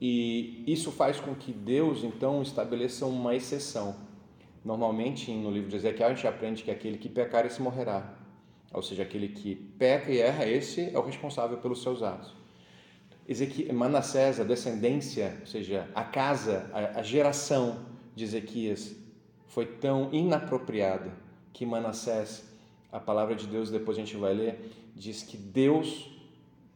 [0.02, 3.96] E isso faz com que Deus, então, estabeleça uma exceção.
[4.66, 8.18] Normalmente, no livro de Ezequiel, a gente aprende que aquele que pecar, esse morrerá.
[8.74, 12.34] Ou seja, aquele que peca e erra, esse é o responsável pelos seus atos.
[13.72, 18.96] Manassés, a descendência, ou seja, a casa, a geração de Ezequias
[19.46, 21.12] foi tão inapropriada
[21.54, 22.44] que Manassés,
[22.92, 26.13] a palavra de Deus, depois a gente vai ler, diz que Deus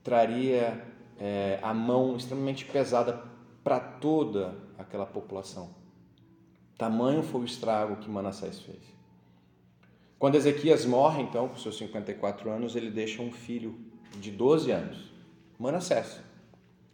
[0.07, 0.81] traria
[1.19, 3.21] é, a mão extremamente pesada
[3.61, 5.71] para toda aquela população.
[6.77, 8.79] Tamanho foi o estrago que Manassés fez.
[10.17, 13.77] Quando Ezequias morre, então, com seus 54 anos, ele deixa um filho
[14.15, 15.11] de 12 anos,
[15.59, 16.21] Manassés.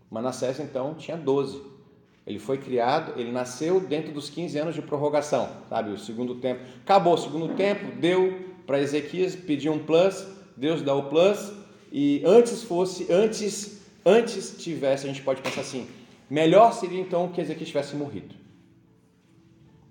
[0.10, 1.62] Manassés, então, tinha 12.
[2.26, 5.91] Ele foi criado, ele nasceu dentro dos 15 anos de prorrogação, sabe?
[5.91, 6.62] O segundo tempo.
[6.82, 11.62] Acabou o segundo tempo, deu para Ezequias, pediu um plus, Deus dá o plus,
[11.93, 15.88] e antes fosse, antes antes tivesse, a gente pode pensar assim,
[16.29, 18.36] melhor seria então que Ezequias tivesse morrido.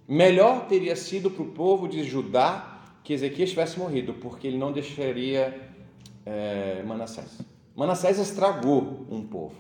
[0.07, 4.73] Melhor teria sido para o povo de Judá que Ezequias tivesse morrido, porque ele não
[4.73, 5.73] deixaria
[6.27, 7.39] é, Manassés.
[7.75, 9.55] Manassés estragou um povo.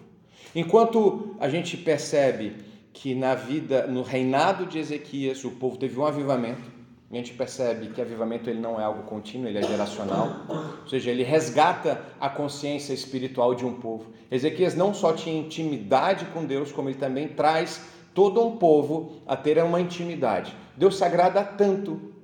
[0.54, 2.56] Enquanto a gente percebe
[2.92, 6.70] que na vida, no reinado de Ezequias, o povo teve um avivamento,
[7.12, 10.46] a gente percebe que avivamento ele não é algo contínuo, ele é geracional,
[10.80, 14.12] ou seja, ele resgata a consciência espiritual de um povo.
[14.30, 19.36] Ezequias não só tinha intimidade com Deus, como ele também traz todo um povo a
[19.36, 20.56] ter uma intimidade.
[20.74, 22.14] Deus se agrada tanto,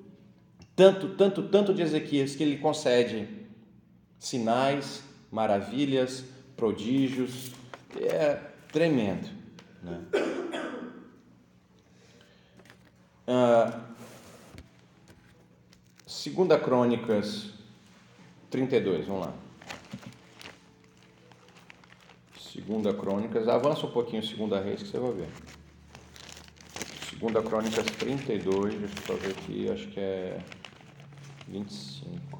[0.74, 3.28] tanto, tanto, tanto de Ezequias que ele concede
[4.18, 6.24] sinais, maravilhas,
[6.56, 7.52] prodígios,
[8.00, 8.38] é
[8.72, 9.28] tremendo.
[9.82, 10.00] Né?
[13.26, 13.87] Ah,
[16.18, 17.46] Segunda Crônicas
[18.50, 19.34] 32, vamos lá.
[22.36, 25.28] Segunda Crônicas, avança um pouquinho Segunda Reis que você vai ver.
[27.08, 30.40] Segunda Crônicas 32, deixa eu só ver aqui, acho que é
[31.46, 32.37] 25.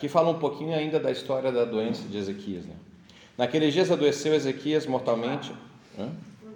[0.00, 2.64] Aqui fala um pouquinho ainda da história da doença de Ezequias.
[2.64, 2.74] Né?
[3.36, 5.52] Naqueles dias adoeceu Ezequias mortalmente.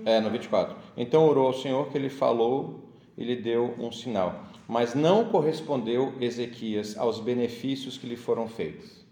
[0.07, 0.75] É, no 24.
[0.97, 4.47] Então orou ao Senhor que ele falou e lhe deu um sinal.
[4.67, 9.05] Mas não correspondeu Ezequias aos benefícios que lhe foram feitos,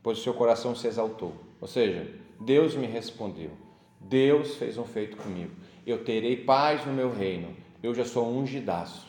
[0.00, 1.32] pois o seu coração se exaltou.
[1.60, 2.06] Ou seja,
[2.40, 3.50] Deus me respondeu.
[3.98, 5.50] Deus fez um feito comigo.
[5.84, 7.48] Eu terei paz no meu reino.
[7.82, 9.08] Eu já sou um ungidaço.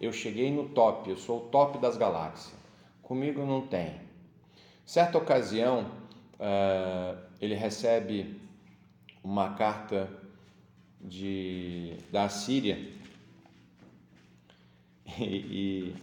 [0.00, 2.61] Eu cheguei no top, eu sou o top das galáxias.
[3.02, 4.00] Comigo não tem.
[4.86, 5.90] Certa ocasião,
[6.38, 8.40] uh, ele recebe
[9.22, 10.08] uma carta
[11.00, 12.78] de, da Síria
[15.18, 15.96] e, e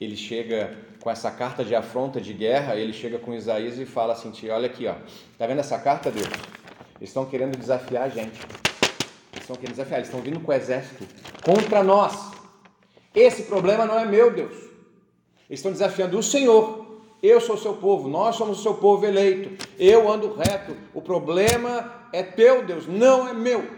[0.00, 4.12] ele chega com essa carta de afronta, de guerra, ele chega com Isaías e fala
[4.12, 4.94] assim, olha aqui, ó,
[5.38, 6.28] tá vendo essa carta, Deus?
[6.98, 8.38] Eles estão querendo desafiar a gente.
[9.32, 11.06] Eles estão querendo desafiar, eles estão vindo com o exército
[11.42, 12.30] contra nós.
[13.14, 14.69] Esse problema não é meu, Deus.
[15.50, 16.86] Eles estão desafiando o Senhor.
[17.20, 19.66] Eu sou o seu povo, nós somos o seu povo eleito.
[19.76, 20.76] Eu ando reto.
[20.94, 23.68] O problema é teu, Deus, não é meu.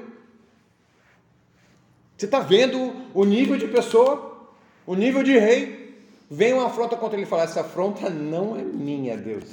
[2.16, 4.46] Você está vendo o nível de pessoa,
[4.86, 5.98] o nível de rei?
[6.30, 9.44] Vem uma afronta contra ele e fala: essa afronta não é minha, Deus.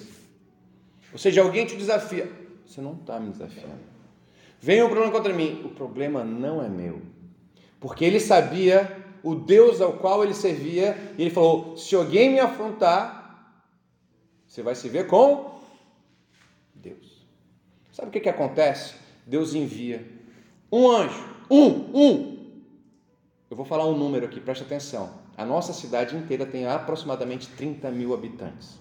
[1.12, 2.29] Ou seja, alguém te desafia.
[2.67, 3.79] Você não está me desafiando.
[4.62, 5.62] Vem um problema contra mim.
[5.65, 7.01] O problema não é meu.
[7.79, 10.97] Porque ele sabia o Deus ao qual ele servia.
[11.17, 13.63] E ele falou: se alguém me afrontar,
[14.47, 15.60] você vai se ver com
[16.73, 17.25] Deus.
[17.91, 18.95] Sabe o que, que acontece?
[19.25, 20.05] Deus envia
[20.71, 21.23] um anjo.
[21.49, 22.39] Um, um.
[23.49, 25.12] Eu vou falar um número aqui, preste atenção.
[25.36, 28.77] A nossa cidade inteira tem aproximadamente 30 mil habitantes.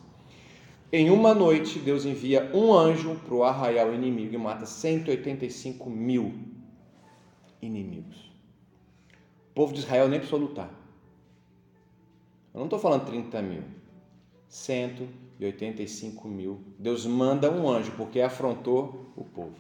[0.91, 6.35] Em uma noite, Deus envia um anjo para o arraial inimigo e mata 185 mil
[7.61, 8.28] inimigos.
[9.59, 10.71] Povo de Israel nem precisou lutar.
[12.55, 13.65] Eu não estou falando 30 mil.
[14.49, 16.61] 185 mil.
[16.79, 19.57] Deus manda um anjo porque afrontou o povo.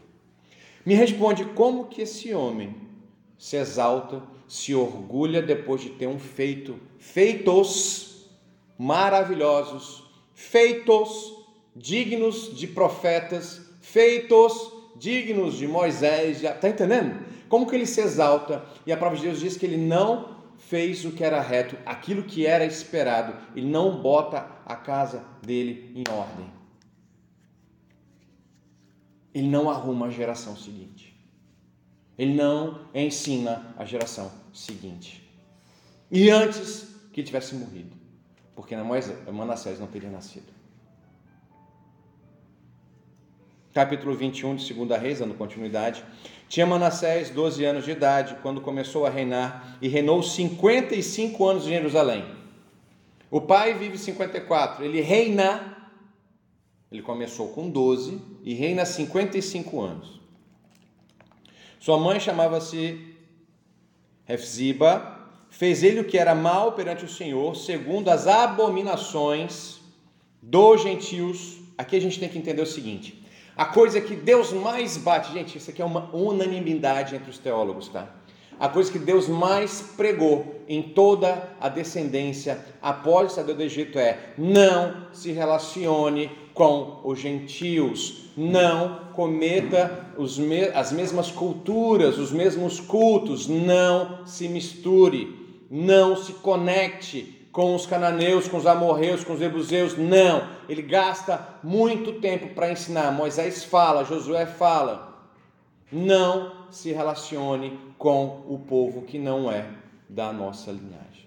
[0.86, 2.76] Me responde como que esse homem
[3.36, 8.28] se exalta, se orgulha depois de ter um feito, feitos
[8.78, 16.44] maravilhosos feitos dignos de profetas, feitos dignos de Moisés.
[16.44, 17.26] Está entendendo?
[17.48, 18.64] Como que ele se exalta?
[18.86, 22.22] E a palavra de Deus diz que ele não fez o que era reto, aquilo
[22.22, 23.34] que era esperado.
[23.56, 26.50] Ele não bota a casa dele em ordem.
[29.34, 31.16] Ele não arruma a geração seguinte.
[32.16, 35.26] Ele não ensina a geração seguinte.
[36.10, 37.98] E antes que tivesse morrido
[38.58, 40.52] porque Manassés não teria nascido.
[43.72, 46.04] Capítulo 21 de 2 Reis, dando continuidade.
[46.48, 51.70] Tinha Manassés 12 anos de idade quando começou a reinar e reinou 55 anos em
[51.70, 52.24] Jerusalém.
[53.30, 55.76] O pai vive 54, ele reina,
[56.90, 60.18] ele começou com 12 e reina 55 anos.
[61.78, 63.14] Sua mãe chamava-se
[64.26, 65.18] Hefziba
[65.50, 69.80] fez ele o que era mal perante o Senhor, segundo as abominações
[70.42, 71.58] dos gentios.
[71.76, 73.17] Aqui a gente tem que entender o seguinte:
[73.58, 77.88] a coisa que Deus mais bate, gente, isso aqui é uma unanimidade entre os teólogos,
[77.88, 78.08] tá?
[78.58, 84.32] A coisa que Deus mais pregou em toda a descendência após saída do Egito é:
[84.38, 90.06] não se relacione com os gentios, não cometa
[90.74, 95.38] as mesmas culturas, os mesmos cultos, não se misture
[95.70, 100.48] não se conecte com os cananeus, com os amorreus, com os jebuseus, não.
[100.68, 103.10] Ele gasta muito tempo para ensinar.
[103.10, 105.26] Moisés fala, Josué fala.
[105.90, 109.66] Não se relacione com o povo que não é
[110.08, 111.26] da nossa linhagem.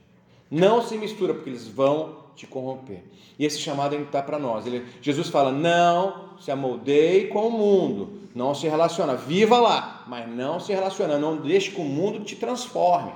[0.50, 3.04] Não se mistura, porque eles vão te corromper.
[3.38, 4.66] E esse chamado está para nós.
[4.66, 10.30] Ele, Jesus fala: não se amoldeie com o mundo, não se relaciona, viva lá, mas
[10.30, 13.12] não se relaciona, não deixe que o mundo te transforme.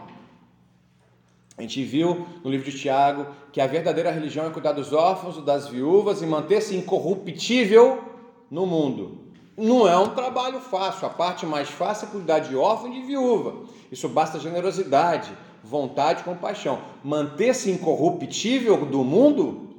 [1.57, 5.43] A gente viu no livro de Tiago que a verdadeira religião é cuidar dos órfãos,
[5.43, 8.03] das viúvas e manter-se incorruptível
[8.51, 9.25] no mundo.
[9.57, 13.07] Não é um trabalho fácil, a parte mais fácil é cuidar de órfão e de
[13.07, 13.63] viúva.
[13.89, 15.31] Isso basta generosidade,
[15.63, 16.81] vontade e compaixão.
[17.01, 19.69] Manter-se incorruptível do mundo,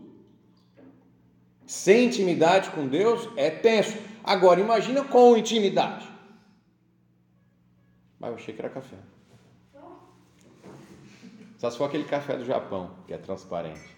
[1.67, 3.99] sem intimidade com Deus, é tenso.
[4.25, 6.09] Agora, imagina com intimidade.
[8.19, 8.97] Mas eu achei que era café.
[11.57, 13.97] Só se for aquele café do Japão, que é transparente.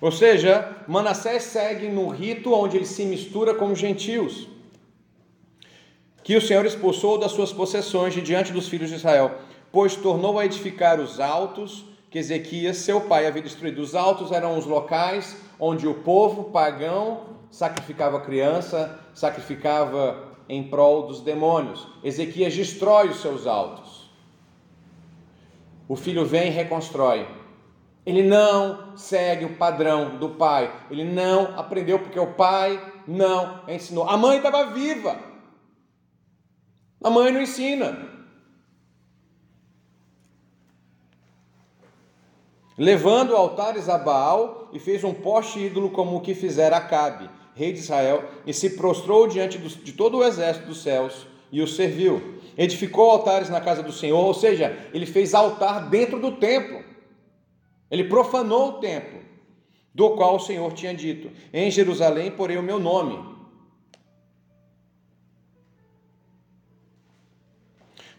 [0.00, 4.48] Ou seja, Manassés segue no rito onde ele se mistura com os gentios,
[6.22, 9.38] que o Senhor expulsou das suas possessões de diante dos filhos de Israel,
[9.72, 13.80] pois tornou a edificar os altos que Ezequias, seu pai, havia destruído.
[13.80, 21.20] Os altos eram os locais onde o povo pagão sacrificava criança, sacrificava em prol dos
[21.20, 21.86] demônios.
[22.02, 23.89] Ezequias destrói os seus altos
[25.90, 27.26] o filho vem e reconstrói.
[28.06, 30.72] Ele não segue o padrão do pai.
[30.88, 34.08] Ele não aprendeu porque o pai não ensinou.
[34.08, 35.18] A mãe estava viva.
[37.02, 38.08] A mãe não ensina.
[42.78, 47.72] Levando altares a Baal e fez um poste ídolo como o que fizera Acabe, rei
[47.72, 52.39] de Israel, e se prostrou diante de todo o exército dos céus e o serviu.
[52.56, 56.84] Edificou altares na casa do Senhor, ou seja, ele fez altar dentro do templo.
[57.90, 59.20] Ele profanou o templo,
[59.94, 63.30] do qual o Senhor tinha dito: Em Jerusalém porei o meu nome.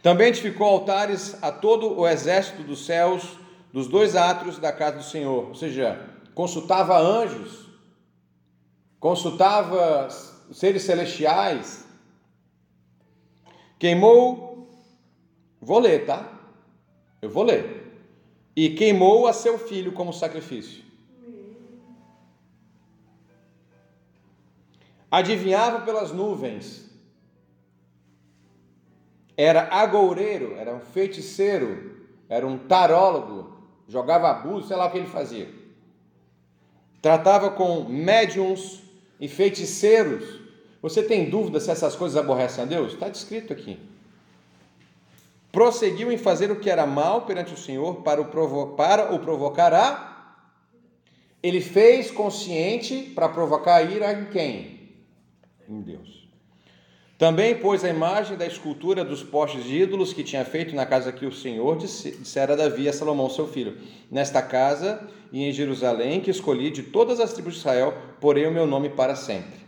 [0.02, 3.38] Também edificou altares a todo o exército dos céus,
[3.72, 7.70] dos dois átrios da casa do Senhor, ou seja, consultava anjos,
[9.00, 10.08] consultava
[10.52, 11.81] seres celestiais,
[13.82, 14.52] Queimou
[15.60, 16.28] Vou ler, tá?
[17.22, 18.04] Eu vou ler.
[18.56, 20.84] E queimou a seu filho como sacrifício.
[25.10, 26.90] Adivinhava pelas nuvens.
[29.38, 33.58] Era agoureiro, era um feiticeiro, era um tarólogo,
[33.88, 35.50] jogava abuso, sei lá o que ele fazia.
[37.02, 38.84] Tratava com médiums
[39.20, 40.41] e feiticeiros.
[40.82, 42.94] Você tem dúvida se essas coisas aborrecem a Deus?
[42.94, 43.78] Está descrito aqui.
[45.52, 49.20] Prosseguiu em fazer o que era mal perante o Senhor para o, provo para o
[49.20, 50.10] provocar a.
[51.44, 54.80] Ele fez consciente para provocar a ira em quem?
[55.68, 56.22] Em Deus.
[57.18, 61.12] Também pôs a imagem da escultura dos postes de ídolos que tinha feito na casa
[61.12, 63.78] que o Senhor dissera Davi a Salomão, seu filho.
[64.10, 68.52] Nesta casa e em Jerusalém, que escolhi de todas as tribos de Israel, porei o
[68.52, 69.61] meu nome para sempre.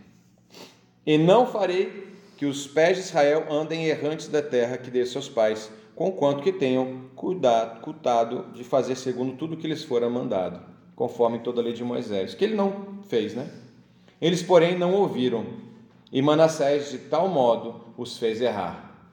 [1.06, 5.28] E não farei que os pés de Israel andem errantes da terra que dei seus
[5.28, 10.60] pais, conquanto que tenham cuidado, cuidado de fazer segundo tudo que lhes fora mandado,
[10.96, 12.34] conforme toda a lei de Moisés.
[12.34, 13.50] Que ele não fez, né?
[14.20, 15.44] Eles, porém, não ouviram
[16.14, 19.12] e Manassés de tal modo os fez errar,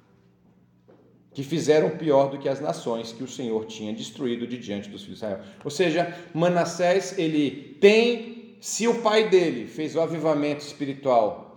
[1.33, 5.01] que fizeram pior do que as nações que o Senhor tinha destruído de diante dos
[5.01, 5.43] filhos de Israel.
[5.63, 11.50] Ou seja, Manassés, ele tem, se o pai dele fez o avivamento espiritual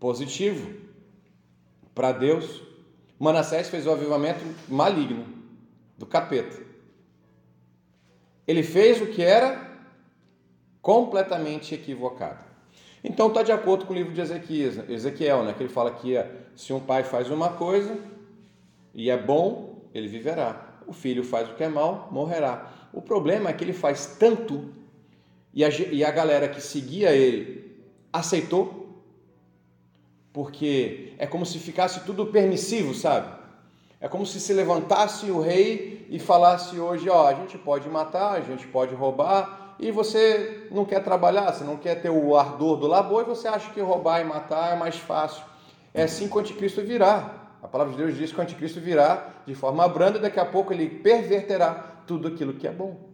[0.00, 0.72] positivo
[1.94, 2.62] para Deus,
[3.18, 5.26] Manassés fez o avivamento maligno,
[5.98, 6.58] do capeta.
[8.46, 9.70] Ele fez o que era
[10.80, 12.42] completamente equivocado.
[13.04, 16.14] Então está de acordo com o livro de Ezequias, Ezequiel, né, que ele fala que
[16.56, 17.98] se um pai faz uma coisa
[18.94, 20.80] e é bom, ele viverá.
[20.86, 22.88] O filho faz o que é mal, morrerá.
[22.92, 24.70] O problema é que ele faz tanto
[25.52, 27.78] e a, e a galera que seguia ele
[28.10, 28.79] aceitou,
[30.32, 33.40] porque é como se ficasse tudo permissivo, sabe?
[34.00, 38.32] É como se se levantasse o rei e falasse hoje, ó, a gente pode matar,
[38.32, 42.76] a gente pode roubar, e você não quer trabalhar, você não quer ter o ardor
[42.76, 45.42] do labor e você acha que roubar e matar é mais fácil.
[45.94, 47.36] É assim que o anticristo virá.
[47.62, 50.44] A palavra de Deus diz que o anticristo virá de forma branda e daqui a
[50.44, 53.10] pouco ele perverterá tudo aquilo que é bom.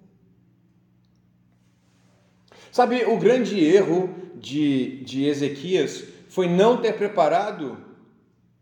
[2.73, 7.79] Sabe, o grande erro de, de Ezequias foi não ter preparado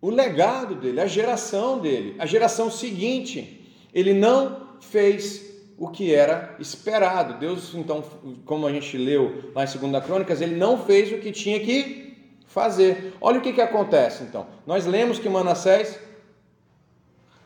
[0.01, 3.61] o legado dele, a geração dele, a geração seguinte.
[3.93, 7.39] Ele não fez o que era esperado.
[7.39, 8.03] Deus, então,
[8.45, 12.33] como a gente leu lá em 2 Crônicas, ele não fez o que tinha que
[12.47, 13.15] fazer.
[13.21, 14.47] Olha o que, que acontece, então.
[14.67, 15.99] Nós lemos que Manassés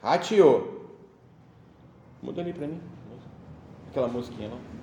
[0.02, 0.96] rateou.
[2.22, 2.80] Muda ali para mim.
[3.90, 4.77] Aquela musiquinha lá.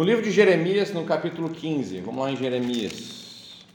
[0.00, 3.66] No livro de Jeremias, no capítulo 15, vamos lá em Jeremias.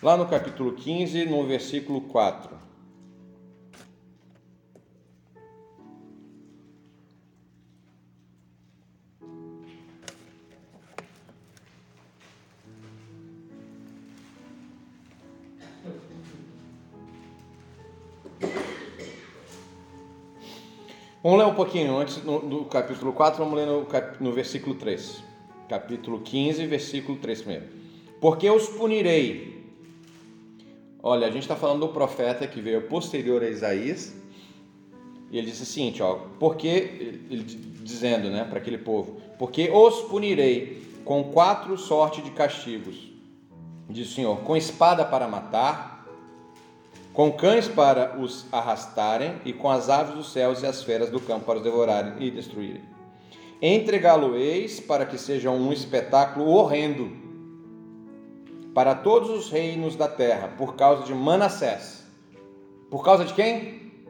[0.00, 2.65] lá no capítulo 15, no versículo 4.
[21.26, 23.84] Vamos ler um pouquinho antes do capítulo 4, vamos ler no,
[24.20, 25.24] no versículo 3.
[25.68, 27.66] Capítulo 15, versículo 3 primeiro.
[28.20, 29.66] Porque os punirei
[31.02, 34.14] Olha, a gente está falando do profeta que veio posterior a Isaías,
[35.28, 36.68] e ele disse o seguinte, ó, porque,
[37.28, 43.10] ele dizendo, né, para aquele povo, porque os punirei com quatro sortes de castigos,
[43.90, 45.95] diz o Senhor, com espada para matar,
[47.16, 51.18] com cães para os arrastarem, e com as aves dos céus e as feras do
[51.18, 52.82] campo para os devorarem e destruírem.
[53.60, 57.10] Entregá-lo-eis para que seja um espetáculo horrendo,
[58.74, 62.04] para todos os reinos da terra, por causa de Manassés.
[62.90, 63.62] Por causa de quem?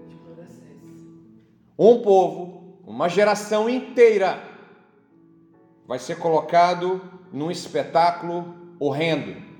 [0.09, 0.67] De Manassés.
[1.79, 4.43] Um povo, uma geração inteira
[5.87, 7.01] vai ser colocado
[7.33, 9.56] num espetáculo horrendo.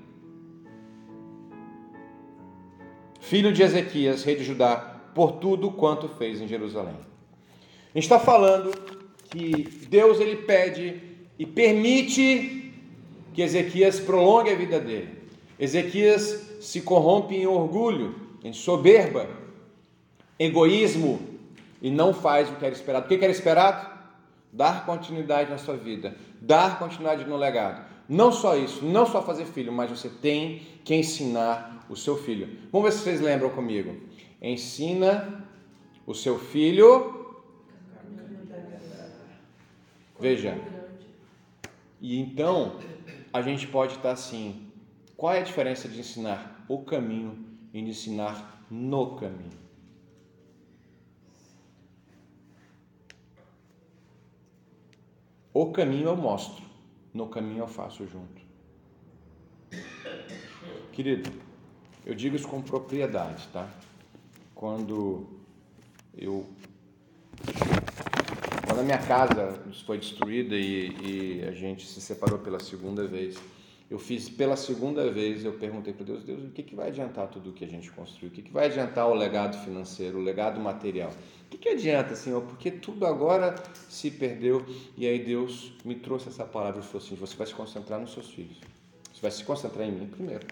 [3.27, 6.95] Filho de Ezequias, rei de Judá, por tudo quanto fez em Jerusalém.
[7.93, 8.71] A gente está falando
[9.29, 11.01] que Deus ele pede
[11.37, 12.73] e permite
[13.33, 15.09] que Ezequias prolongue a vida dele.
[15.59, 18.15] Ezequias se corrompe em orgulho,
[18.45, 19.27] em soberba,
[20.39, 21.19] egoísmo
[21.81, 23.05] e não faz o que era esperado.
[23.05, 23.89] O que era esperado?
[24.53, 27.85] Dar continuidade na sua vida, dar continuidade no legado.
[28.07, 32.57] Não só isso, não só fazer filho, mas você tem que ensinar o seu filho.
[32.71, 33.95] Vamos ver se vocês lembram comigo.
[34.41, 35.45] Ensina
[36.05, 37.35] o seu filho.
[40.19, 40.57] Veja.
[41.99, 42.77] E então,
[43.33, 44.67] a gente pode estar assim,
[45.17, 47.43] Qual é a diferença de ensinar o caminho
[47.73, 49.57] e de ensinar no caminho?
[55.51, 56.63] O caminho eu mostro,
[57.17, 58.41] no caminho eu faço junto.
[60.93, 61.31] Querido,
[62.05, 63.67] eu digo isso com propriedade, tá?
[64.53, 65.27] Quando
[66.15, 66.45] eu
[68.65, 73.37] quando a minha casa foi destruída e, e, a gente se separou pela segunda vez,
[73.89, 77.27] eu fiz pela segunda vez, eu perguntei para Deus, Deus, o que, que vai adiantar
[77.29, 78.29] tudo o que a gente construiu?
[78.29, 81.09] O que, que vai adiantar o legado financeiro, o legado material?
[81.45, 82.41] O que, que adianta, Senhor?
[82.41, 83.55] Porque tudo agora
[83.87, 84.65] se perdeu.
[84.97, 88.11] E aí Deus me trouxe essa palavra e falou assim, você vai se concentrar nos
[88.11, 88.59] seus filhos.
[89.13, 90.45] Você vai se concentrar em mim primeiro.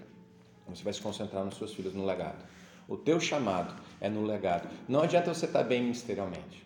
[0.70, 2.42] Você vai se concentrar nos seus filhos, no legado.
[2.88, 4.70] O teu chamado é no legado.
[4.88, 6.66] Não adianta você estar bem ministerialmente.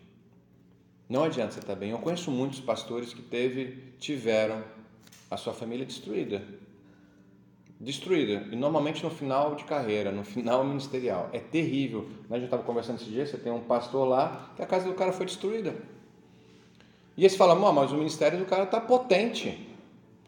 [1.09, 1.89] Não adianta você estar bem.
[1.89, 4.63] Eu conheço muitos pastores que teve, tiveram
[5.29, 6.43] a sua família destruída.
[7.79, 8.47] Destruída.
[8.51, 11.29] E normalmente no final de carreira, no final ministerial.
[11.31, 12.09] É terrível.
[12.29, 14.93] A gente estava conversando esse dia, você tem um pastor lá que a casa do
[14.93, 15.75] cara foi destruída.
[17.15, 19.67] E eles falam, mas o ministério do cara está potente.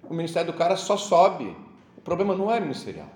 [0.09, 1.55] O ministério do cara só sobe.
[1.97, 3.09] O problema não é ministerial.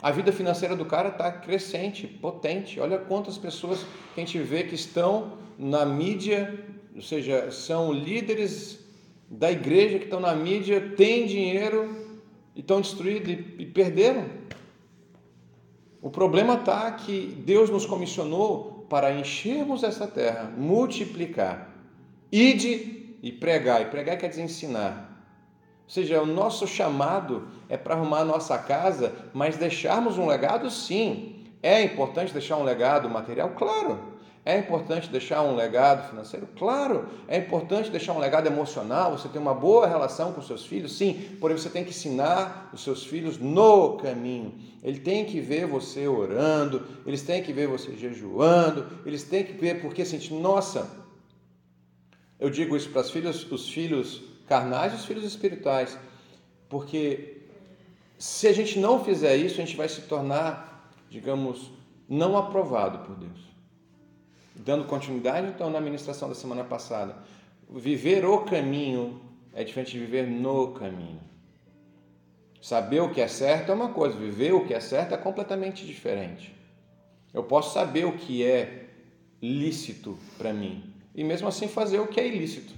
[0.00, 2.78] A vida financeira do cara está crescente, potente.
[2.78, 3.84] Olha quantas pessoas
[4.14, 8.85] que a gente vê que estão na mídia, ou seja, são líderes
[9.28, 12.06] da igreja que estão na mídia, têm dinheiro
[12.54, 14.26] e estão destruídos e, e perderam.
[16.00, 21.74] O problema está que Deus nos comissionou para enchermos essa terra, multiplicar,
[22.30, 23.82] ide e pregar.
[23.82, 25.12] E pregar quer dizer ensinar.
[25.84, 30.70] Ou seja, o nosso chamado é para arrumar a nossa casa, mas deixarmos um legado,
[30.70, 31.44] sim.
[31.62, 33.50] É importante deixar um legado material?
[33.50, 34.15] Claro.
[34.46, 36.48] É importante deixar um legado financeiro?
[36.56, 37.08] Claro.
[37.26, 40.96] É importante deixar um legado emocional, você tem uma boa relação com seus filhos?
[40.96, 41.36] Sim.
[41.40, 44.54] Porém, você tem que ensinar os seus filhos no caminho.
[44.84, 49.52] Ele tem que ver você orando, eles têm que ver você jejuando, eles têm que
[49.52, 50.88] ver porque assim, nossa,
[52.38, 55.98] eu digo isso para os filhos, os filhos carnais e os filhos espirituais.
[56.68, 57.42] Porque
[58.16, 61.72] se a gente não fizer isso, a gente vai se tornar, digamos,
[62.08, 63.45] não aprovado por Deus.
[64.58, 67.16] Dando continuidade, então, na ministração da semana passada,
[67.68, 69.20] viver o caminho
[69.52, 71.20] é diferente de viver no caminho.
[72.60, 75.86] Saber o que é certo é uma coisa, viver o que é certo é completamente
[75.86, 76.54] diferente.
[77.32, 78.86] Eu posso saber o que é
[79.40, 82.74] lícito para mim e mesmo assim fazer o que é ilícito.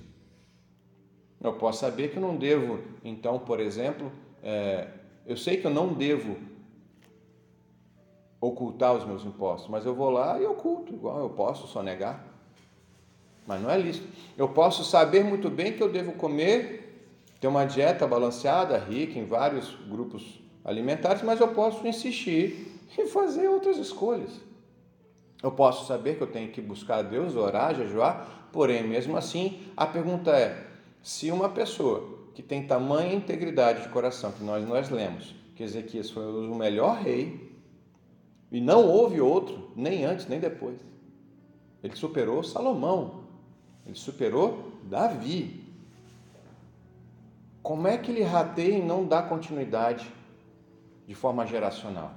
[1.40, 4.12] Eu posso saber que eu não devo, então, por exemplo,
[4.42, 4.88] é,
[5.26, 6.36] eu sei que eu não devo
[8.40, 12.24] ocultar os meus impostos, mas eu vou lá e oculto, igual eu posso sonegar.
[13.46, 14.06] Mas não é lícito.
[14.36, 17.08] Eu posso saber muito bem que eu devo comer,
[17.40, 23.48] ter uma dieta balanceada, rica em vários grupos alimentares, mas eu posso insistir em fazer
[23.48, 24.32] outras escolhas.
[25.42, 29.60] Eu posso saber que eu tenho que buscar a Deus, orar, jejuar, porém, mesmo assim,
[29.76, 30.66] a pergunta é:
[31.02, 36.10] se uma pessoa que tem tamanha integridade de coração, que nós, nós lemos, que Ezequias
[36.10, 37.47] foi o melhor rei,
[38.50, 40.78] e não houve outro, nem antes nem depois.
[41.82, 43.24] Ele superou Salomão,
[43.86, 45.64] ele superou Davi.
[47.62, 50.10] Como é que ele rateia e não dá continuidade
[51.06, 52.12] de forma geracional?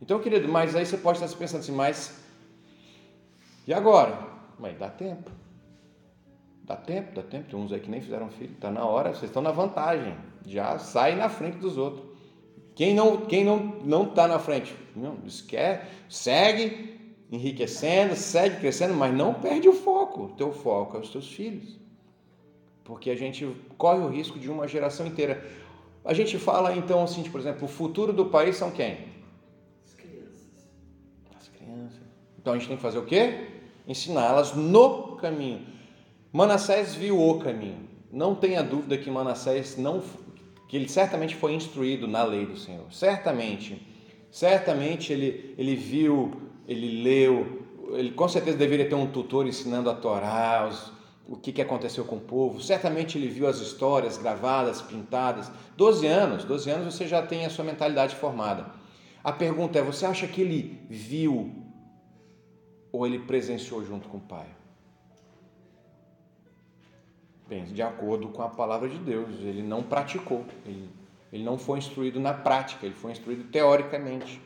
[0.00, 2.24] Então, querido, mas aí você pode estar pensando assim, mas
[3.66, 4.18] e agora?
[4.58, 5.30] Mas dá tempo.
[6.64, 7.48] Dá tempo, dá tempo.
[7.50, 8.52] Tem uns aí que nem fizeram filho.
[8.52, 10.16] Está na hora, vocês estão na vantagem.
[10.46, 12.13] Já sai na frente dos outros.
[12.74, 16.94] Quem não quem não não está na frente, não, esquece, segue
[17.30, 20.24] enriquecendo, segue crescendo, mas não perde o foco.
[20.24, 21.78] O teu foco é os teus filhos.
[22.84, 23.46] Porque a gente
[23.78, 25.44] corre o risco de uma geração inteira.
[26.04, 28.98] A gente fala então assim, por exemplo, o futuro do país são quem?
[29.84, 30.68] As crianças.
[31.36, 32.02] As crianças.
[32.38, 33.48] Então a gente tem que fazer o quê?
[33.86, 35.66] Ensiná-las no caminho.
[36.32, 37.88] Manassés viu o caminho.
[38.12, 40.02] Não tenha dúvida que Manassés não
[40.74, 42.92] que ele certamente foi instruído na lei do Senhor.
[42.92, 43.80] Certamente.
[44.28, 46.32] Certamente ele ele viu,
[46.66, 47.62] ele leu,
[47.92, 50.92] ele com certeza deveria ter um tutor ensinando a Torá, os,
[51.28, 52.60] o que, que aconteceu com o povo.
[52.60, 55.48] Certamente ele viu as histórias gravadas, pintadas.
[55.76, 58.66] Doze anos, 12 anos você já tem a sua mentalidade formada.
[59.22, 61.52] A pergunta é: você acha que ele viu
[62.90, 64.48] ou ele presenciou junto com o pai?
[67.48, 70.88] De acordo com a palavra de Deus, ele não praticou, ele,
[71.30, 74.40] ele não foi instruído na prática, ele foi instruído teoricamente.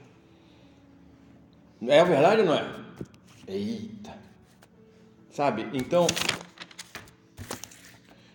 [1.81, 2.75] É verdade ou não é?
[3.47, 4.19] Eita!
[5.31, 6.09] Sabe, então,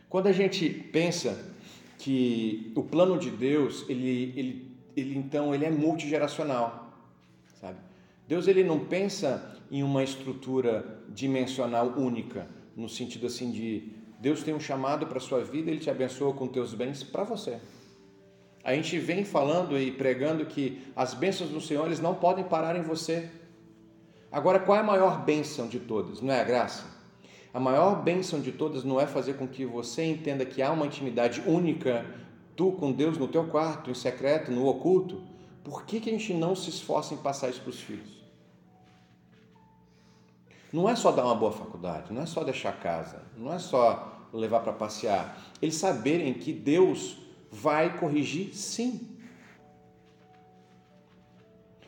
[0.08, 1.54] quando a gente pensa
[2.00, 6.94] que o plano de Deus, ele, ele, ele então, ele é multigeracional,
[7.60, 7.78] sabe?
[8.28, 13.93] Deus ele não pensa em uma estrutura dimensional única, no sentido assim de
[14.24, 17.26] Deus tem um chamado para a sua vida, Ele te abençoa com teus bens para
[17.26, 17.60] você.
[18.64, 22.74] A gente vem falando e pregando que as bênçãos do Senhor eles não podem parar
[22.78, 23.30] em você.
[24.32, 26.22] Agora, qual é a maior bênção de todas?
[26.22, 26.86] Não é a graça?
[27.54, 30.86] A maior bênção de todas não é fazer com que você entenda que há uma
[30.86, 32.06] intimidade única,
[32.56, 35.22] tu com Deus no teu quarto, em secreto, no oculto.
[35.66, 38.24] Por que, que a gente não se esforça em passar isso para os filhos?
[40.72, 44.13] Não é só dar uma boa faculdade, não é só deixar casa, não é só
[44.34, 45.38] levar para passear.
[45.62, 47.18] Eles saberem que Deus
[47.52, 49.10] vai corrigir sim.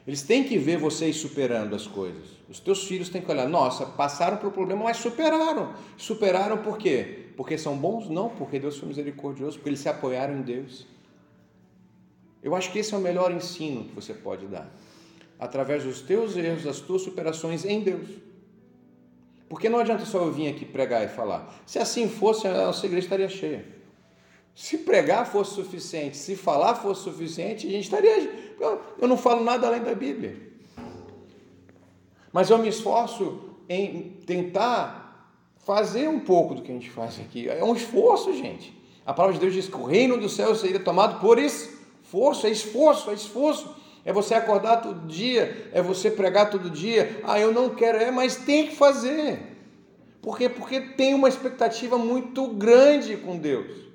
[0.07, 2.35] Eles têm que ver vocês superando as coisas.
[2.47, 5.73] Os teus filhos têm que olhar, nossa, passaram por problema, mas superaram.
[5.97, 7.31] Superaram por quê?
[7.35, 8.07] Porque são bons?
[8.07, 10.85] Não, porque Deus foi misericordioso, porque eles se apoiaram em Deus.
[12.43, 14.71] Eu acho que esse é o melhor ensino que você pode dar.
[15.39, 18.07] Através dos teus erros, das tuas superações em Deus.
[19.47, 21.53] Porque não adianta só eu vir aqui pregar e falar.
[21.65, 23.65] Se assim fosse, a nossa igreja estaria cheia.
[24.55, 28.55] Se pregar fosse suficiente, se falar fosse suficiente, a gente estaria.
[28.99, 30.37] Eu não falo nada além da Bíblia.
[32.31, 35.05] Mas eu me esforço em tentar
[35.57, 37.49] fazer um pouco do que a gente faz aqui.
[37.49, 38.73] É um esforço, gente.
[39.05, 42.49] A palavra de Deus diz que o reino do céu seria tomado por esforço, é
[42.49, 43.75] esforço, é esforço.
[44.05, 47.19] É você acordar todo dia, é você pregar todo dia.
[47.23, 49.39] Ah, eu não quero, é, mas tem que fazer.
[50.21, 50.47] Por quê?
[50.47, 53.85] Porque tem uma expectativa muito grande com Deus.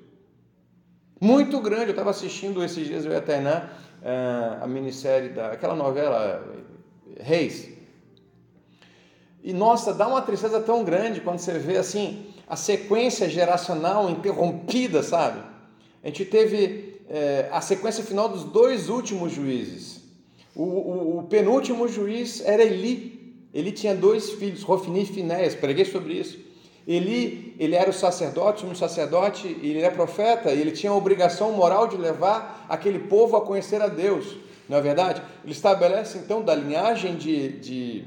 [1.19, 1.85] Muito grande.
[1.85, 3.69] Eu estava assistindo esses dias, eu e a Tainá,
[4.03, 6.43] eh, a minissérie daquela novela
[7.19, 7.69] Reis.
[9.43, 15.01] E nossa, dá uma tristeza tão grande quando você vê assim a sequência geracional interrompida,
[15.01, 15.41] sabe?
[16.03, 20.00] A gente teve é, a sequência final dos dois últimos juízes.
[20.55, 23.19] O, o, o, penúltimo juiz era Eli.
[23.53, 25.55] Ele tinha dois filhos, Rofini e Finéias.
[25.55, 26.37] Preguei sobre isso.
[26.87, 31.51] Eli, ele era o sacerdote, um sacerdote, ele era profeta, e ele tinha a obrigação
[31.51, 34.37] moral de levar aquele povo a conhecer a Deus,
[34.67, 35.21] não é verdade?
[35.43, 38.05] Ele estabelece então da linhagem de, de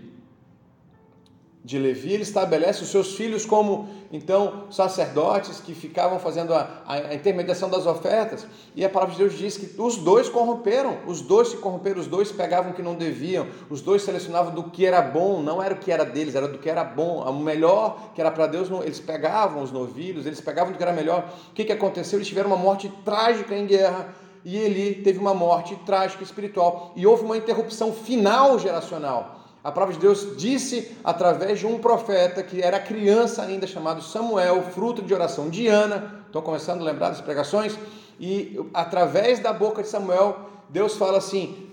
[1.65, 7.15] de Levi, ele estabelece os seus filhos como, então, sacerdotes que ficavam fazendo a, a,
[7.15, 8.47] intermediação das ofertas.
[8.77, 12.07] E a palavra de Deus diz que os dois corromperam, os dois se corromperam, os
[12.07, 15.73] dois pegavam o que não deviam, os dois selecionavam do que era bom, não era
[15.73, 17.23] o que era deles, era do que era bom.
[17.23, 20.93] O melhor que era para Deus, eles pegavam os novilhos, eles pegavam do que era
[20.93, 21.33] melhor.
[21.51, 22.19] O que, que aconteceu?
[22.19, 24.15] Eles tiveram uma morte trágica em guerra.
[24.45, 26.93] E ele teve uma morte trágica espiritual.
[26.95, 29.34] E houve uma interrupção final geracional
[29.65, 34.63] a palavra de Deus disse através de um profeta que era criança ainda, chamado Samuel,
[34.63, 36.23] fruto de oração de Ana.
[36.27, 37.75] Estou começando a lembrar das pregações.
[38.21, 40.37] E através da boca de Samuel,
[40.69, 41.71] Deus fala assim: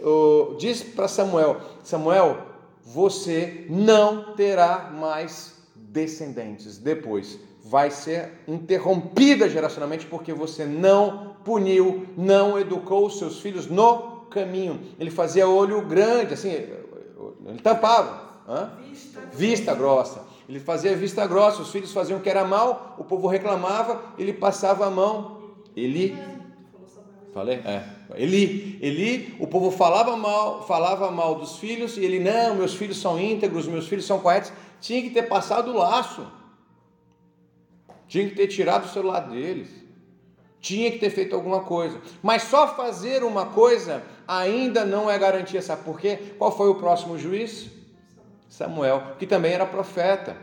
[0.58, 2.38] diz para Samuel: Samuel,
[2.82, 7.40] você não terá mais descendentes depois.
[7.62, 14.80] Vai ser interrompida geracionalmente porque você não puniu, não educou os seus filhos no caminho.
[14.98, 16.56] Ele fazia olho grande, assim,
[17.46, 18.32] ele tampava.
[18.48, 18.72] Hã?
[18.82, 19.22] Vista.
[19.34, 20.24] vista grossa.
[20.48, 24.34] Ele fazia vista grossa, os filhos faziam o que era mal, o povo reclamava, ele
[24.34, 25.54] passava a mão.
[25.76, 26.18] Ele.
[27.34, 27.62] Falei?
[27.64, 27.84] É.
[28.16, 33.00] Eli, Eli, o povo falava mal, falava mal dos filhos, e ele, não, meus filhos
[33.00, 34.52] são íntegros, meus filhos são corretos.
[34.82, 36.28] Tinha que ter passado o laço.
[38.08, 39.70] Tinha que ter tirado o celular deles.
[40.60, 42.02] Tinha que ter feito alguma coisa.
[42.22, 44.04] Mas só fazer uma coisa
[44.40, 45.62] ainda não é garantia.
[45.62, 46.18] Sabe por quê?
[46.38, 47.70] Qual foi o próximo juiz?
[48.48, 50.38] Samuel, que também era profeta.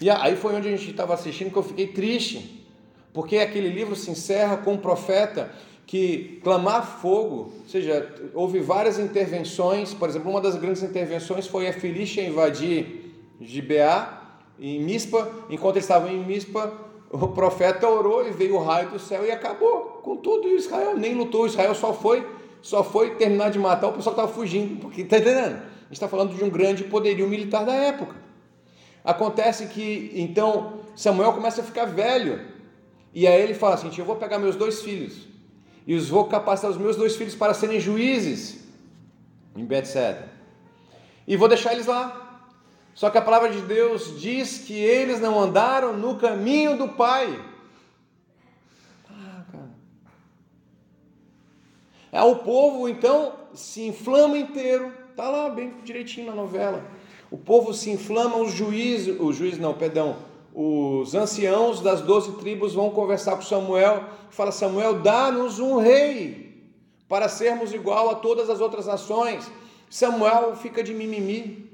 [0.00, 2.66] E aí foi onde a gente estava assistindo que eu fiquei triste.
[3.12, 5.50] Porque aquele livro se encerra com um profeta
[5.86, 11.68] que clamar fogo, ou seja, houve várias intervenções, por exemplo, uma das grandes intervenções foi
[11.68, 14.22] a Filístia invadir Gibeá,
[14.58, 16.72] em Mispa, enquanto eles estavam em Mispa,
[17.10, 21.14] o profeta orou e veio o raio do céu e acabou com tudo Israel, nem
[21.14, 22.26] lutou, Israel só foi,
[22.64, 25.56] só foi terminar de matar o pessoal que estava fugindo, porque está entendendo?
[25.56, 28.16] A gente está falando de um grande poderio militar da época.
[29.04, 32.40] Acontece que então Samuel começa a ficar velho,
[33.12, 35.28] e aí ele fala assim: Eu vou pegar meus dois filhos
[35.86, 38.64] e os vou capacitar os meus dois filhos para serem juízes
[39.54, 40.26] em Bethsaida,
[41.28, 42.22] e vou deixar eles lá.
[42.94, 47.44] Só que a palavra de Deus diz que eles não andaram no caminho do Pai.
[49.10, 49.70] Ah, cara.
[52.03, 54.92] É, o povo então se inflama inteiro.
[55.16, 56.84] Tá lá bem direitinho na novela.
[57.30, 60.16] O povo se inflama, os juízes, o juiz não, perdão,
[60.54, 64.04] os anciãos das doze tribos vão conversar com Samuel
[64.34, 66.72] fala: Samuel, dá-nos um rei
[67.08, 69.50] para sermos igual a todas as outras nações.
[69.88, 71.70] Samuel fica de mimimi.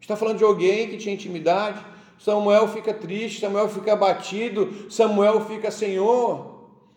[0.00, 1.84] Está falando de alguém que tinha intimidade.
[2.18, 6.52] Samuel fica triste, Samuel fica abatido, Samuel fica Senhor.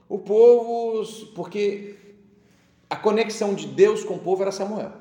[0.08, 1.04] O povo,
[1.36, 1.96] porque
[2.90, 4.92] a conexão de Deus com o povo era Samuel.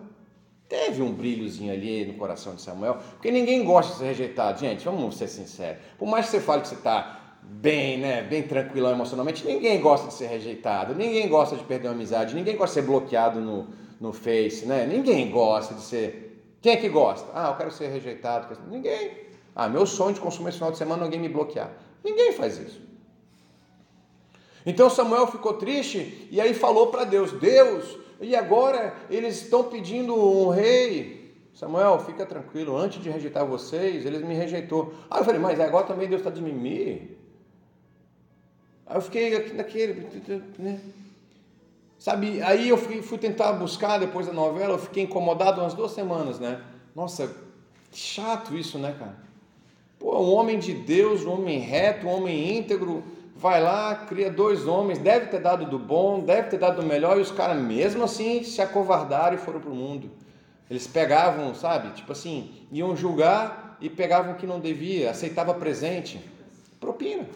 [0.69, 4.85] Teve um brilhozinho ali no coração de Samuel, porque ninguém gosta de ser rejeitado, gente,
[4.85, 5.83] vamos ser sinceros.
[5.99, 10.09] Por mais que você fale que você está bem, né, bem tranquilão emocionalmente, ninguém gosta
[10.09, 13.69] de ser rejeitado, ninguém gosta de perder uma amizade, ninguém gosta de ser bloqueado no,
[14.01, 14.87] no Face, né?
[14.87, 16.43] Ninguém gosta de ser.
[16.63, 17.31] Quem é que gosta?
[17.35, 18.57] Ah, eu quero ser rejeitado.
[18.71, 19.13] Ninguém.
[19.55, 21.71] Ah, meu sonho de consumir esse final de semana alguém me bloquear.
[22.03, 22.81] Ninguém faz isso.
[24.67, 30.15] Então Samuel ficou triste e aí falou para Deus: Deus, e agora eles estão pedindo
[30.15, 31.25] um rei.
[31.55, 34.93] Samuel, fica tranquilo, antes de rejeitar vocês, eles me rejeitou.
[35.09, 37.17] Aí eu falei, mas agora também Deus está de mimimi.
[38.87, 40.09] Aí eu fiquei aqui naquele,
[40.59, 40.81] né?
[41.97, 45.93] Sabe, aí eu fui, fui, tentar buscar depois da novela, eu fiquei incomodado umas duas
[45.93, 46.61] semanas, né?
[46.95, 47.35] Nossa,
[47.93, 49.17] chato isso, né, cara?
[49.99, 53.03] Pô, um homem de Deus, um homem reto, um homem íntegro,
[53.45, 57.19] vai lá, cria dois homens, deve ter dado do bom, deve ter dado do melhor,
[57.19, 60.11] e os caras mesmo assim se acovardaram e foram para o mundo.
[60.71, 66.25] Eles pegavam, sabe, tipo assim, iam julgar e pegavam o que não devia, aceitava presente,
[66.81, 67.27] propina.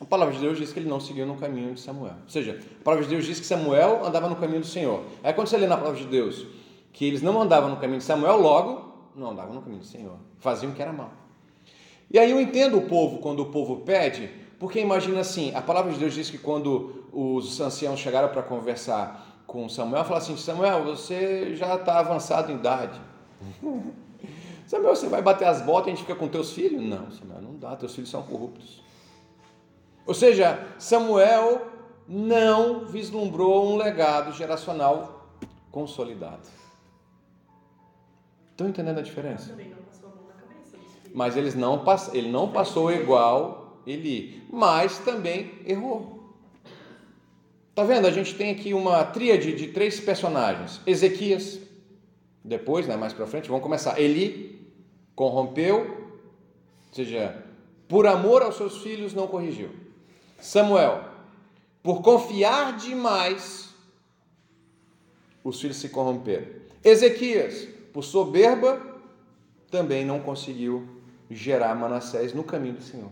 [0.00, 2.14] A palavra de Deus diz que ele não seguiu no caminho de Samuel.
[2.22, 5.04] Ou seja, a palavra de Deus diz que Samuel andava no caminho do Senhor.
[5.22, 6.46] Aí quando você lê na palavra de Deus
[6.94, 10.16] que eles não andavam no caminho de Samuel, logo não andavam no caminho do Senhor.
[10.38, 11.23] Faziam o que era mal.
[12.14, 15.92] E aí eu entendo o povo quando o povo pede, porque imagina assim, a palavra
[15.92, 20.84] de Deus diz que quando os anciãos chegaram para conversar com Samuel, falaram assim, Samuel,
[20.84, 23.00] você já está avançado em idade.
[24.64, 26.80] Samuel, você vai bater as botas e a gente fica com teus filhos?
[26.80, 28.80] Não, Samuel, não dá, teus filhos são corruptos.
[30.06, 31.66] Ou seja, Samuel
[32.06, 35.34] não vislumbrou um legado geracional
[35.72, 36.46] consolidado.
[38.52, 39.52] Estão entendendo a diferença?
[41.14, 41.80] Mas eles não
[42.12, 46.34] ele não passou igual Eli, mas também errou.
[47.72, 48.08] Tá vendo?
[48.08, 51.60] A gente tem aqui uma tríade de três personagens: Ezequias,
[52.42, 54.00] depois, né, mais para frente, vamos começar.
[54.00, 54.66] Eli
[55.14, 55.78] corrompeu,
[56.88, 57.44] ou seja,
[57.86, 59.70] por amor aos seus filhos não corrigiu.
[60.40, 61.04] Samuel,
[61.80, 63.68] por confiar demais,
[65.44, 66.46] os filhos se corromperam.
[66.82, 68.80] Ezequias, por soberba,
[69.70, 70.93] também não conseguiu
[71.30, 73.10] gerar Manassés no caminho do Senhor.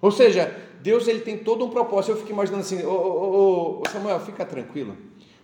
[0.00, 2.12] Ou seja, Deus ele tem todo um propósito.
[2.12, 4.96] Eu fico imaginando assim, ô, ô, ô, Samuel, fica tranquilo,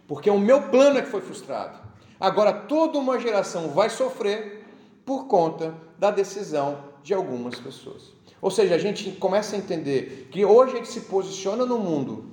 [0.07, 1.78] porque o meu plano é que foi frustrado.
[2.18, 4.64] Agora toda uma geração vai sofrer
[5.05, 8.12] por conta da decisão de algumas pessoas.
[8.40, 12.32] Ou seja, a gente começa a entender que hoje a gente se posiciona no mundo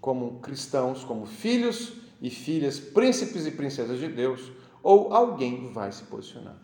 [0.00, 6.02] como cristãos, como filhos e filhas, príncipes e princesas de Deus, ou alguém vai se
[6.04, 6.56] posicionar.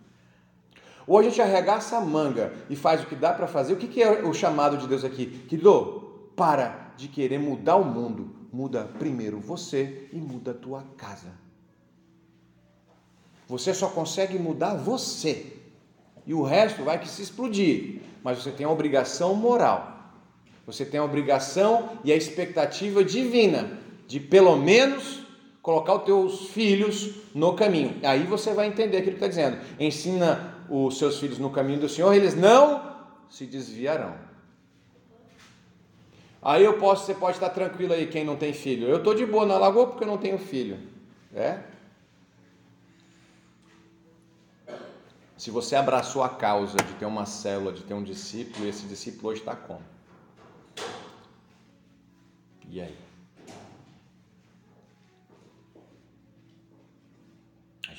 [1.07, 3.74] Ou a gente arregaça a manga e faz o que dá para fazer.
[3.74, 5.26] O que é o chamado de Deus aqui?
[5.48, 8.34] Querido, para de querer mudar o mundo.
[8.52, 11.32] Muda primeiro você e muda a tua casa.
[13.48, 15.59] Você só consegue mudar você.
[16.26, 19.92] E o resto vai que se explodir mas você tem a obrigação moral.
[20.66, 23.78] Você tem a obrigação e a expectativa divina
[24.09, 25.22] de pelo menos
[25.61, 27.98] colocar os teus filhos no caminho.
[28.02, 29.59] Aí você vai entender aquilo que está dizendo.
[29.78, 32.95] Ensina os seus filhos no caminho do Senhor, eles não
[33.29, 34.17] se desviarão.
[36.41, 38.87] Aí eu posso, você pode estar tranquilo aí quem não tem filho.
[38.87, 40.79] Eu estou de boa na lagoa porque eu não tenho filho.
[41.35, 41.61] É?
[45.39, 49.31] Se você abraçou a causa de ter uma célula, de ter um discípulo, esse discípulo
[49.31, 49.83] hoje está como?
[52.69, 53.03] E aí?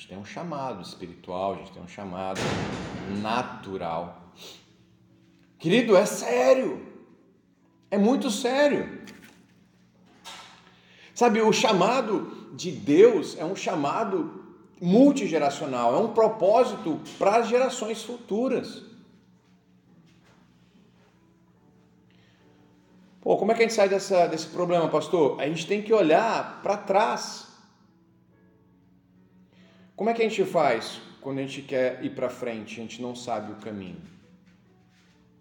[0.05, 2.39] Gente tem um chamado espiritual, a gente tem um chamado
[3.21, 4.21] natural.
[5.57, 6.85] Querido, é sério.
[7.89, 9.01] É muito sério.
[11.13, 14.43] Sabe, o chamado de Deus é um chamado
[14.79, 18.83] multigeracional, é um propósito para as gerações futuras.
[23.21, 25.41] Pô, como é que a gente sai dessa, desse problema, pastor?
[25.41, 27.44] A gente tem que olhar para trás.
[29.95, 33.01] Como é que a gente faz quando a gente quer ir para frente, a gente
[33.01, 34.01] não sabe o caminho?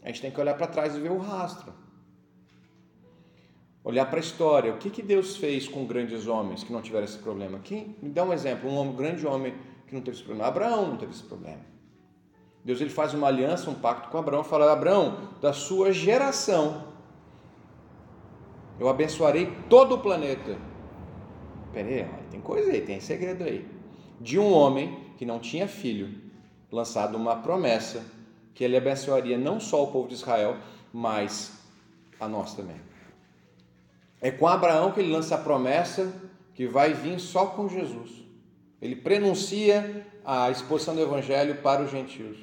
[0.03, 1.85] A gente tem que olhar para trás e ver o rastro
[3.85, 7.05] olhar para a história, o que, que Deus fez com grandes homens que não tiveram
[7.05, 7.61] esse problema?
[7.63, 9.55] Quem, me dá um exemplo, um homem, grande homem
[9.87, 10.49] que não teve esse problema.
[10.49, 11.61] Abraão não teve esse problema.
[12.65, 16.95] Deus ele faz uma aliança, um pacto com Abraão, fala: Abraão, da sua geração,
[18.81, 20.57] eu abençoarei todo o planeta.
[21.75, 23.69] Peraí, tem coisa aí, tem segredo aí.
[24.21, 26.15] De um homem que não tinha filho,
[26.71, 28.05] lançado uma promessa
[28.55, 30.57] que ele abençoaria não só o povo de Israel,
[30.93, 31.53] mas
[32.21, 32.77] a nós também.
[34.21, 36.13] É com Abraão que ele lança a promessa
[36.55, 38.25] que vai vir só com Jesus.
[38.81, 42.39] Ele prenuncia a exposição do evangelho para os gentios.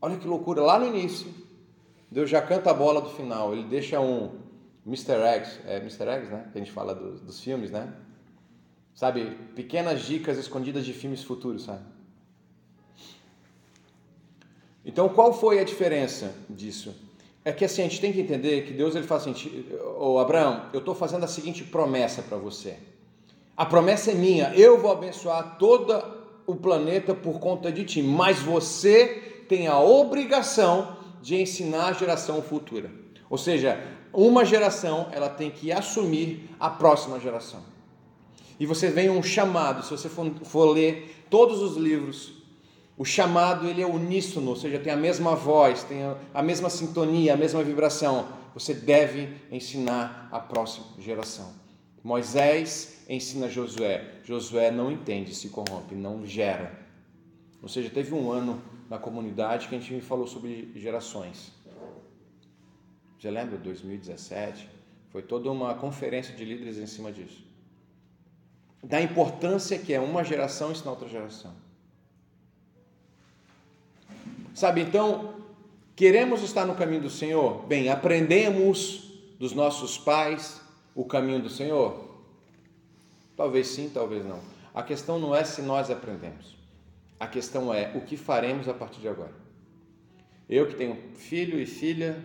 [0.00, 1.32] Olha que loucura, lá no início,
[2.10, 4.38] Deus já canta a bola do final, ele deixa um
[4.86, 5.14] Mr.
[5.14, 6.08] Eggs, é Mr.
[6.08, 6.48] Eggs, né?
[6.52, 7.92] Que a gente fala dos, dos filmes, né?
[8.96, 11.84] Sabe, pequenas dicas escondidas de filmes futuros, sabe?
[14.86, 16.96] Então, qual foi a diferença disso?
[17.44, 19.66] É que assim, a gente tem que entender que Deus ele fala assim,
[19.98, 22.78] ô Abraão, eu estou fazendo a seguinte promessa para você.
[23.54, 26.02] A promessa é minha, eu vou abençoar todo
[26.46, 32.40] o planeta por conta de ti, mas você tem a obrigação de ensinar a geração
[32.40, 32.90] futura.
[33.28, 33.78] Ou seja,
[34.10, 37.75] uma geração ela tem que assumir a próxima geração.
[38.58, 42.32] E você vem um chamado, se você for, for ler todos os livros,
[42.96, 46.70] o chamado ele é uníssono, ou seja, tem a mesma voz, tem a, a mesma
[46.70, 48.28] sintonia, a mesma vibração.
[48.54, 51.52] Você deve ensinar a próxima geração.
[52.02, 54.20] Moisés ensina Josué.
[54.24, 56.86] Josué não entende, se corrompe, não gera.
[57.62, 61.52] Ou seja, teve um ano na comunidade que a gente falou sobre gerações.
[63.18, 63.58] Você lembra?
[63.58, 64.68] 2017.
[65.10, 67.45] Foi toda uma conferência de líderes em cima disso.
[68.86, 71.52] Da importância que é uma geração ensinar outra geração.
[74.54, 75.34] Sabe, então,
[75.96, 77.66] queremos estar no caminho do Senhor?
[77.66, 80.60] Bem, aprendemos dos nossos pais
[80.94, 82.22] o caminho do Senhor?
[83.36, 84.38] Talvez sim, talvez não.
[84.72, 86.56] A questão não é se nós aprendemos.
[87.18, 89.34] A questão é o que faremos a partir de agora.
[90.48, 92.24] Eu que tenho filho e filha,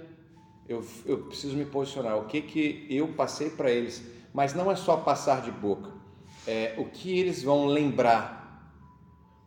[0.70, 2.20] eu, eu preciso me posicionar.
[2.20, 4.04] O que, que eu passei para eles?
[4.32, 6.01] Mas não é só passar de boca.
[6.48, 8.42] É o que eles vão lembrar.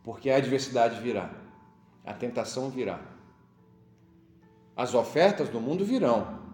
[0.03, 1.29] Porque a adversidade virá.
[2.05, 2.99] A tentação virá.
[4.75, 6.45] As ofertas do mundo virão.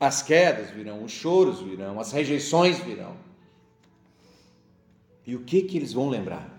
[0.00, 3.16] As quedas virão, os choros virão, as rejeições virão.
[5.26, 6.58] E o que que eles vão lembrar?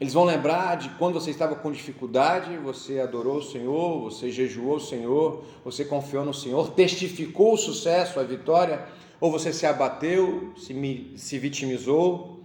[0.00, 4.76] Eles vão lembrar de quando você estava com dificuldade, você adorou o Senhor, você jejuou
[4.76, 8.84] o Senhor, você confiou no Senhor, testificou o sucesso, a vitória,
[9.22, 12.40] ou você se abateu, se, se vitimizou,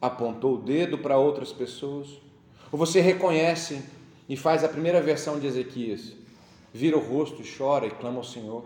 [0.00, 2.08] apontou o dedo para outras pessoas,
[2.72, 3.82] ou você reconhece
[4.26, 6.16] e faz a primeira versão de Ezequias,
[6.72, 8.64] vira o rosto, chora e clama ao Senhor.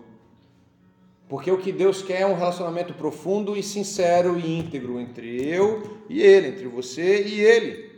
[1.29, 5.99] Porque o que Deus quer é um relacionamento profundo e sincero e íntegro entre eu
[6.09, 7.91] e Ele, entre você e Ele.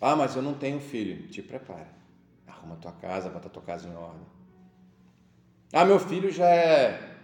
[0.00, 1.28] Ah, mas eu não tenho filho.
[1.28, 1.96] Te prepara.
[2.44, 4.37] Arruma tua casa, bota tua casa em ordem.
[5.72, 7.16] Ah, meu filho já é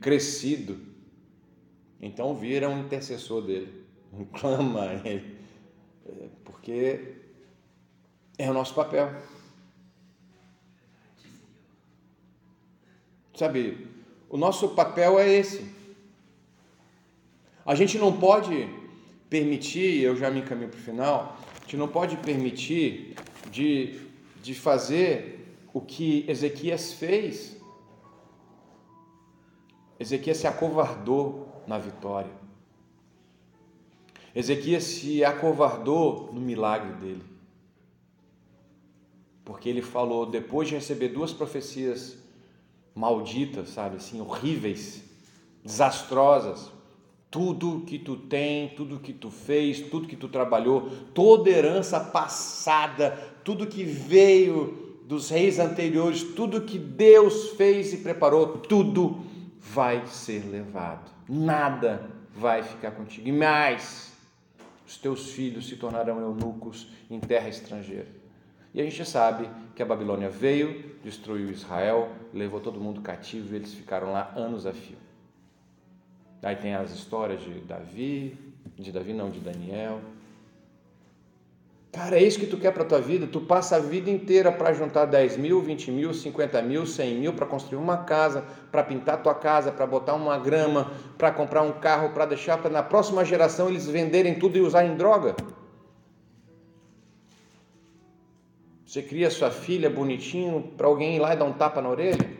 [0.00, 0.78] crescido.
[2.00, 3.84] Então vira um intercessor dele.
[4.38, 5.36] Clama a ele.
[6.44, 7.14] Porque
[8.38, 9.10] é o nosso papel.
[13.34, 13.86] Sabe,
[14.28, 15.64] o nosso papel é esse.
[17.64, 18.68] A gente não pode
[19.28, 21.38] permitir, eu já me encaminho para o final,
[21.68, 23.14] gente não pode permitir
[23.50, 24.00] de,
[24.42, 27.57] de fazer o que Ezequias fez.
[29.98, 32.30] Ezequias se acovardou na vitória.
[34.34, 37.24] Ezequias se acovardou no milagre dele.
[39.44, 42.16] Porque ele falou, depois de receber duas profecias
[42.94, 45.02] malditas, sabe assim, horríveis,
[45.64, 46.70] desastrosas,
[47.30, 53.10] tudo que tu tem, tudo que tu fez, tudo que tu trabalhou, toda herança passada,
[53.44, 59.24] tudo que veio dos reis anteriores, tudo que Deus fez e preparou, tudo
[59.72, 61.10] vai ser levado.
[61.28, 63.28] Nada vai ficar contigo.
[63.28, 64.12] E mais,
[64.86, 68.08] os teus filhos se tornarão eunucos em terra estrangeira.
[68.72, 73.56] E a gente sabe que a Babilônia veio, destruiu Israel, levou todo mundo cativo e
[73.56, 74.96] eles ficaram lá anos a fio.
[76.42, 78.38] Aí tem as histórias de Davi,
[78.76, 80.00] de Davi não, de Daniel.
[81.90, 83.26] Cara, é isso que tu quer para tua vida?
[83.26, 87.32] Tu passa a vida inteira para juntar 10 mil, 20 mil, 50 mil, 100 mil
[87.32, 91.72] para construir uma casa, para pintar tua casa, para botar uma grama, para comprar um
[91.72, 95.34] carro, para deixar para na próxima geração eles venderem tudo e usarem droga.
[98.84, 102.36] Você cria sua filha bonitinho para alguém ir lá e dar um tapa na orelha?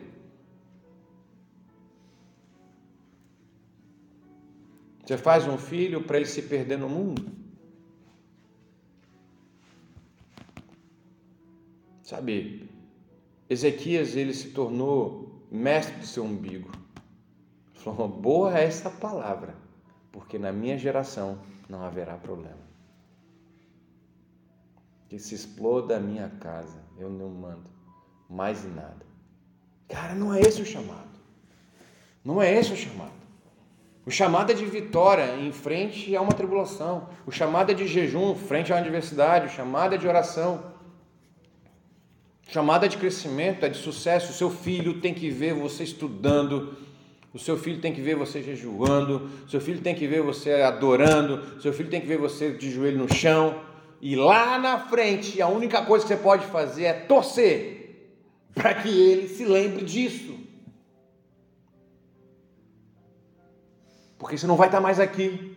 [5.05, 7.48] Você faz um filho para ele se perder no mundo?
[12.09, 12.67] Sabe,
[13.51, 16.73] Ezequias ele se tornou mestre do seu umbigo.
[17.75, 19.55] Falou, boa é essa palavra,
[20.11, 21.39] porque na minha geração
[21.69, 22.67] não haverá problema.
[25.11, 27.69] Que se exploda a minha casa, eu não mando
[28.27, 29.05] mais nada.
[29.87, 31.11] Cara, não é esse o chamado.
[32.25, 33.13] Não é esse o chamado.
[34.07, 37.11] O chamado é de vitória em frente a uma tribulação.
[37.27, 39.49] O chamado é de jejum frente a uma adversidade.
[39.49, 40.78] O chamado é de oração.
[42.55, 44.31] É de crescimento, é de sucesso.
[44.33, 46.77] O seu filho tem que ver você estudando.
[47.33, 49.31] O seu filho tem que ver você jejuando.
[49.47, 51.57] O seu filho tem que ver você adorando.
[51.59, 53.61] O seu filho tem que ver você de joelho no chão.
[54.01, 58.15] E lá na frente, a única coisa que você pode fazer é torcer
[58.55, 60.39] para que ele se lembre disso.
[64.19, 65.57] porque você não vai estar mais aqui.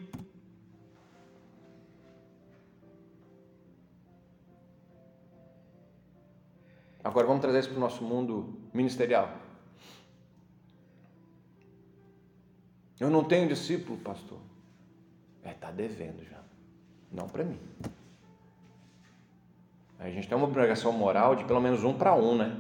[7.03, 9.29] Agora vamos trazer isso para o nosso mundo ministerial.
[12.99, 14.37] Eu não tenho discípulo, pastor.
[15.43, 16.39] É, está devendo já.
[17.11, 17.59] Não para mim.
[19.99, 22.55] A gente tem uma obrigação moral de pelo menos um para um, né?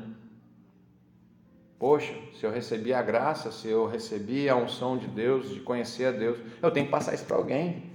[1.77, 6.05] Poxa, se eu recebi a graça, se eu recebi a unção de Deus, de conhecer
[6.05, 7.91] a Deus, eu tenho que passar isso para alguém.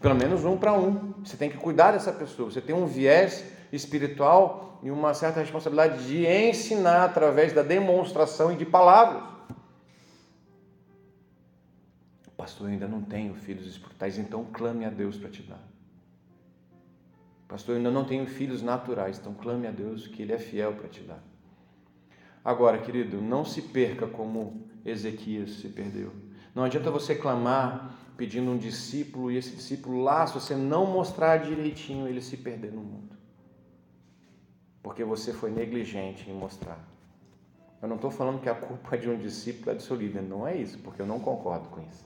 [0.00, 1.14] Pelo menos um para um.
[1.24, 2.50] Você tem que cuidar dessa pessoa.
[2.50, 8.56] Você tem um viés espiritual e uma certa responsabilidade de ensinar através da demonstração e
[8.56, 9.32] de palavras.
[12.36, 15.62] Pastor, eu ainda não tenho filhos espirituais, então clame a Deus para te dar.
[17.46, 20.72] Pastor, eu ainda não tenho filhos naturais, então clame a Deus que Ele é fiel
[20.72, 21.22] para te dar.
[22.44, 26.12] Agora, querido, não se perca como Ezequias se perdeu.
[26.54, 31.38] Não adianta você clamar pedindo um discípulo e esse discípulo lá, se você não mostrar
[31.38, 33.11] direitinho, ele se perder no mundo.
[34.82, 36.78] Porque você foi negligente em mostrar.
[37.80, 40.46] Eu não estou falando que a culpa de um discípulo é do seu líder, não
[40.46, 42.04] é isso, porque eu não concordo com isso.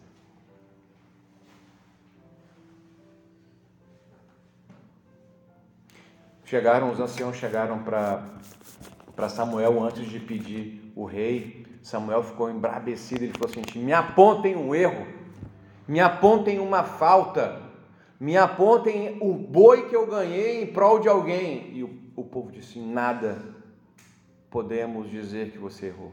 [6.46, 11.66] Chegaram, os anciãos chegaram para Samuel antes de pedir o rei.
[11.82, 15.06] Samuel ficou embravecido, ele falou assim: me apontem um erro,
[15.86, 17.60] me apontem uma falta,
[18.18, 21.72] me apontem o boi que eu ganhei em prol de alguém.
[21.74, 23.54] E o, o povo disse: nada
[24.50, 26.12] podemos dizer que você errou.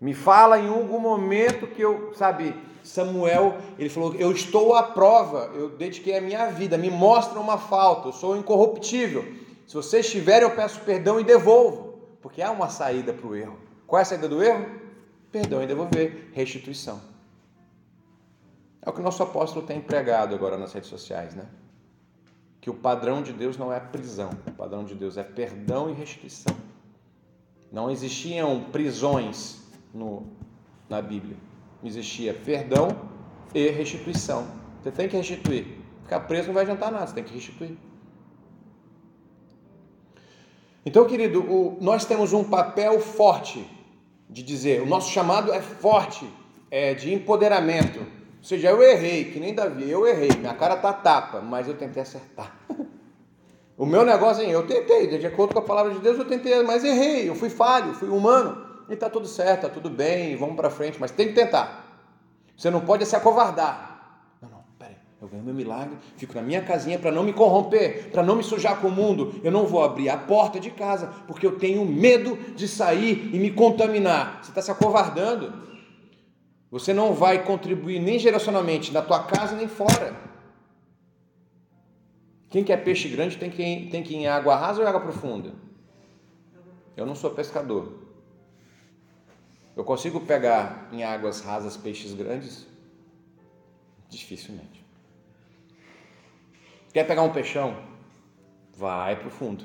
[0.00, 2.54] Me fala em algum momento que eu, sabe,
[2.84, 7.58] Samuel, ele falou: Eu estou à prova, eu dediquei a minha vida, me mostra uma
[7.58, 9.24] falta, eu sou incorruptível.
[9.66, 11.98] Se você estiver, eu peço perdão e devolvo.
[12.22, 13.58] Porque há uma saída para o erro.
[13.86, 14.66] Qual é a saída do erro?
[15.30, 17.00] Perdão e devolver, restituição.
[18.80, 21.46] É o que o nosso apóstolo tem pregado agora nas redes sociais, né?
[22.68, 25.94] Que o padrão de Deus não é prisão, o padrão de Deus é perdão e
[25.94, 26.54] restituição.
[27.72, 29.62] Não existiam prisões
[29.94, 30.26] no,
[30.86, 31.38] na Bíblia.
[31.82, 32.88] Existia perdão
[33.54, 34.46] e restituição.
[34.82, 35.78] Você tem que restituir.
[36.02, 37.74] Ficar preso não vai adiantar nada, você tem que restituir.
[40.84, 43.66] Então, querido, o, nós temos um papel forte
[44.28, 46.30] de dizer, o nosso chamado é forte,
[46.70, 48.17] é de empoderamento.
[48.38, 51.76] Ou seja, eu errei, que nem Davi, eu errei, minha cara tá tapa, mas eu
[51.76, 52.56] tentei acertar.
[53.76, 56.62] o meu negócio é, eu tentei, de acordo com a palavra de Deus, eu tentei,
[56.62, 60.56] mas errei, eu fui falho, fui humano, e tá tudo certo, tá tudo bem, vamos
[60.56, 61.84] para frente, mas tem que tentar.
[62.56, 63.88] Você não pode se acovardar.
[65.20, 68.44] Eu ganho meu milagre, fico na minha casinha para não me corromper, para não me
[68.44, 69.34] sujar com o mundo.
[69.42, 73.38] Eu não vou abrir a porta de casa porque eu tenho medo de sair e
[73.38, 74.38] me contaminar.
[74.40, 75.52] Você está se acovardando.
[76.70, 80.14] Você não vai contribuir nem geracionalmente na tua casa nem fora.
[82.50, 85.00] Quem quer peixe grande tem que, tem que ir em água rasa ou em água
[85.00, 85.52] profunda?
[86.96, 87.92] Eu não sou pescador.
[89.76, 92.66] Eu consigo pegar em águas rasas peixes grandes?
[94.08, 94.84] Dificilmente.
[96.92, 97.76] Quer pegar um peixão?
[98.76, 99.64] Vai para o fundo.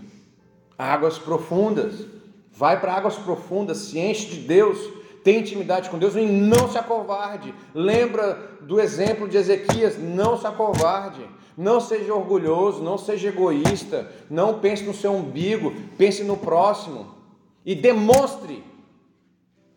[0.78, 2.06] Águas profundas.
[2.52, 4.78] Vai para águas profundas, se enche de Deus,
[5.24, 7.54] tem intimidade com Deus e não se acovarde.
[7.74, 11.26] Lembra do exemplo de Ezequias, não se acovarde.
[11.58, 17.14] Não seja orgulhoso, não seja egoísta, não pense no seu umbigo, pense no próximo
[17.64, 18.64] e demonstre,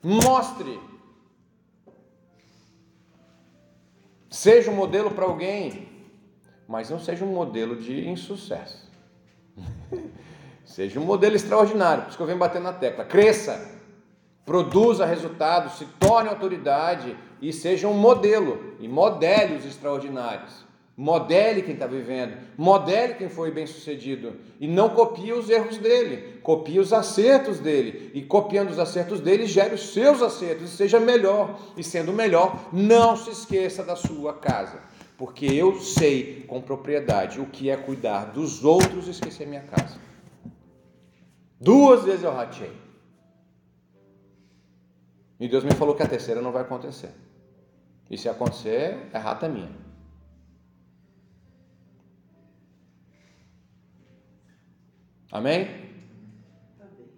[0.03, 0.81] mostre.
[4.31, 5.87] Seja um modelo para alguém,
[6.67, 8.91] mas não seja um modelo de insucesso.
[10.65, 13.05] seja um modelo extraordinário, por isso que eu venho batendo na tecla.
[13.05, 13.76] Cresça,
[14.47, 20.65] produza resultados, se torne autoridade e seja um modelo e modele os extraordinários.
[20.97, 26.39] Modele quem está vivendo, modele quem foi bem sucedido e não copie os erros dele,
[26.43, 30.99] copie os acertos dele e copiando os acertos dele, gere os seus acertos e seja
[30.99, 31.61] melhor.
[31.77, 34.81] E sendo melhor, não se esqueça da sua casa,
[35.19, 39.99] porque eu sei com propriedade o que é cuidar dos outros e esquecer minha casa.
[41.61, 42.86] Duas vezes eu ratei.
[45.39, 47.13] E Deus me falou que a terceira não vai acontecer.
[48.11, 49.71] E se acontecer, é rata minha.
[55.31, 55.87] Amém?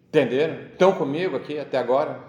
[0.09, 0.73] Entenderam?
[0.73, 2.27] Estão comigo aqui até agora?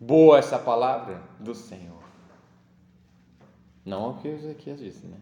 [0.00, 1.98] Boa essa palavra do Senhor.
[3.84, 5.16] Não o que Ezequias disse, né?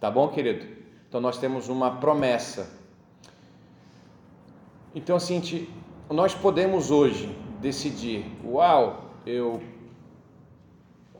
[0.00, 0.66] Tá bom, querido?
[1.08, 2.70] Então nós temos uma promessa.
[4.94, 5.40] Então, assim,
[6.10, 7.26] nós podemos hoje
[7.60, 9.62] decidir: uau, eu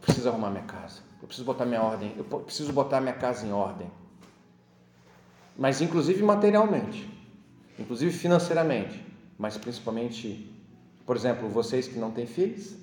[0.00, 3.52] preciso arrumar minha casa, eu preciso botar minha ordem, eu preciso botar minha casa em
[3.52, 3.90] ordem
[5.58, 7.08] mas inclusive materialmente,
[7.78, 9.04] inclusive financeiramente,
[9.38, 10.52] mas principalmente,
[11.04, 12.76] por exemplo, vocês que não têm filhos,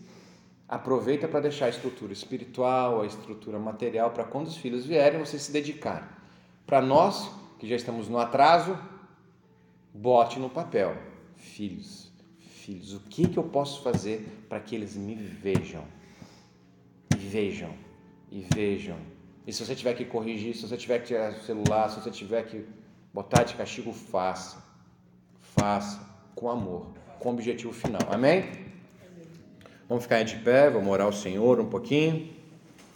[0.68, 5.38] aproveita para deixar a estrutura espiritual, a estrutura material para quando os filhos vierem você
[5.38, 6.20] se dedicar.
[6.66, 7.30] Para nós
[7.60, 8.78] que já estamos no atraso,
[9.94, 10.98] bote no papel,
[11.44, 15.84] filhos, filhos, o que que eu posso fazer para que eles me vejam?
[17.14, 17.74] E vejam,
[18.32, 18.98] e vejam
[19.46, 22.10] e se você tiver que corrigir, se você tiver que tirar o celular, se você
[22.10, 22.66] tiver que
[23.14, 24.64] botar de castigo, faça.
[25.42, 26.00] Faça
[26.34, 26.88] com amor,
[27.20, 28.02] com objetivo final.
[28.10, 28.50] Amém?
[29.88, 32.33] Vamos ficar de pé, vamos orar ao Senhor um pouquinho.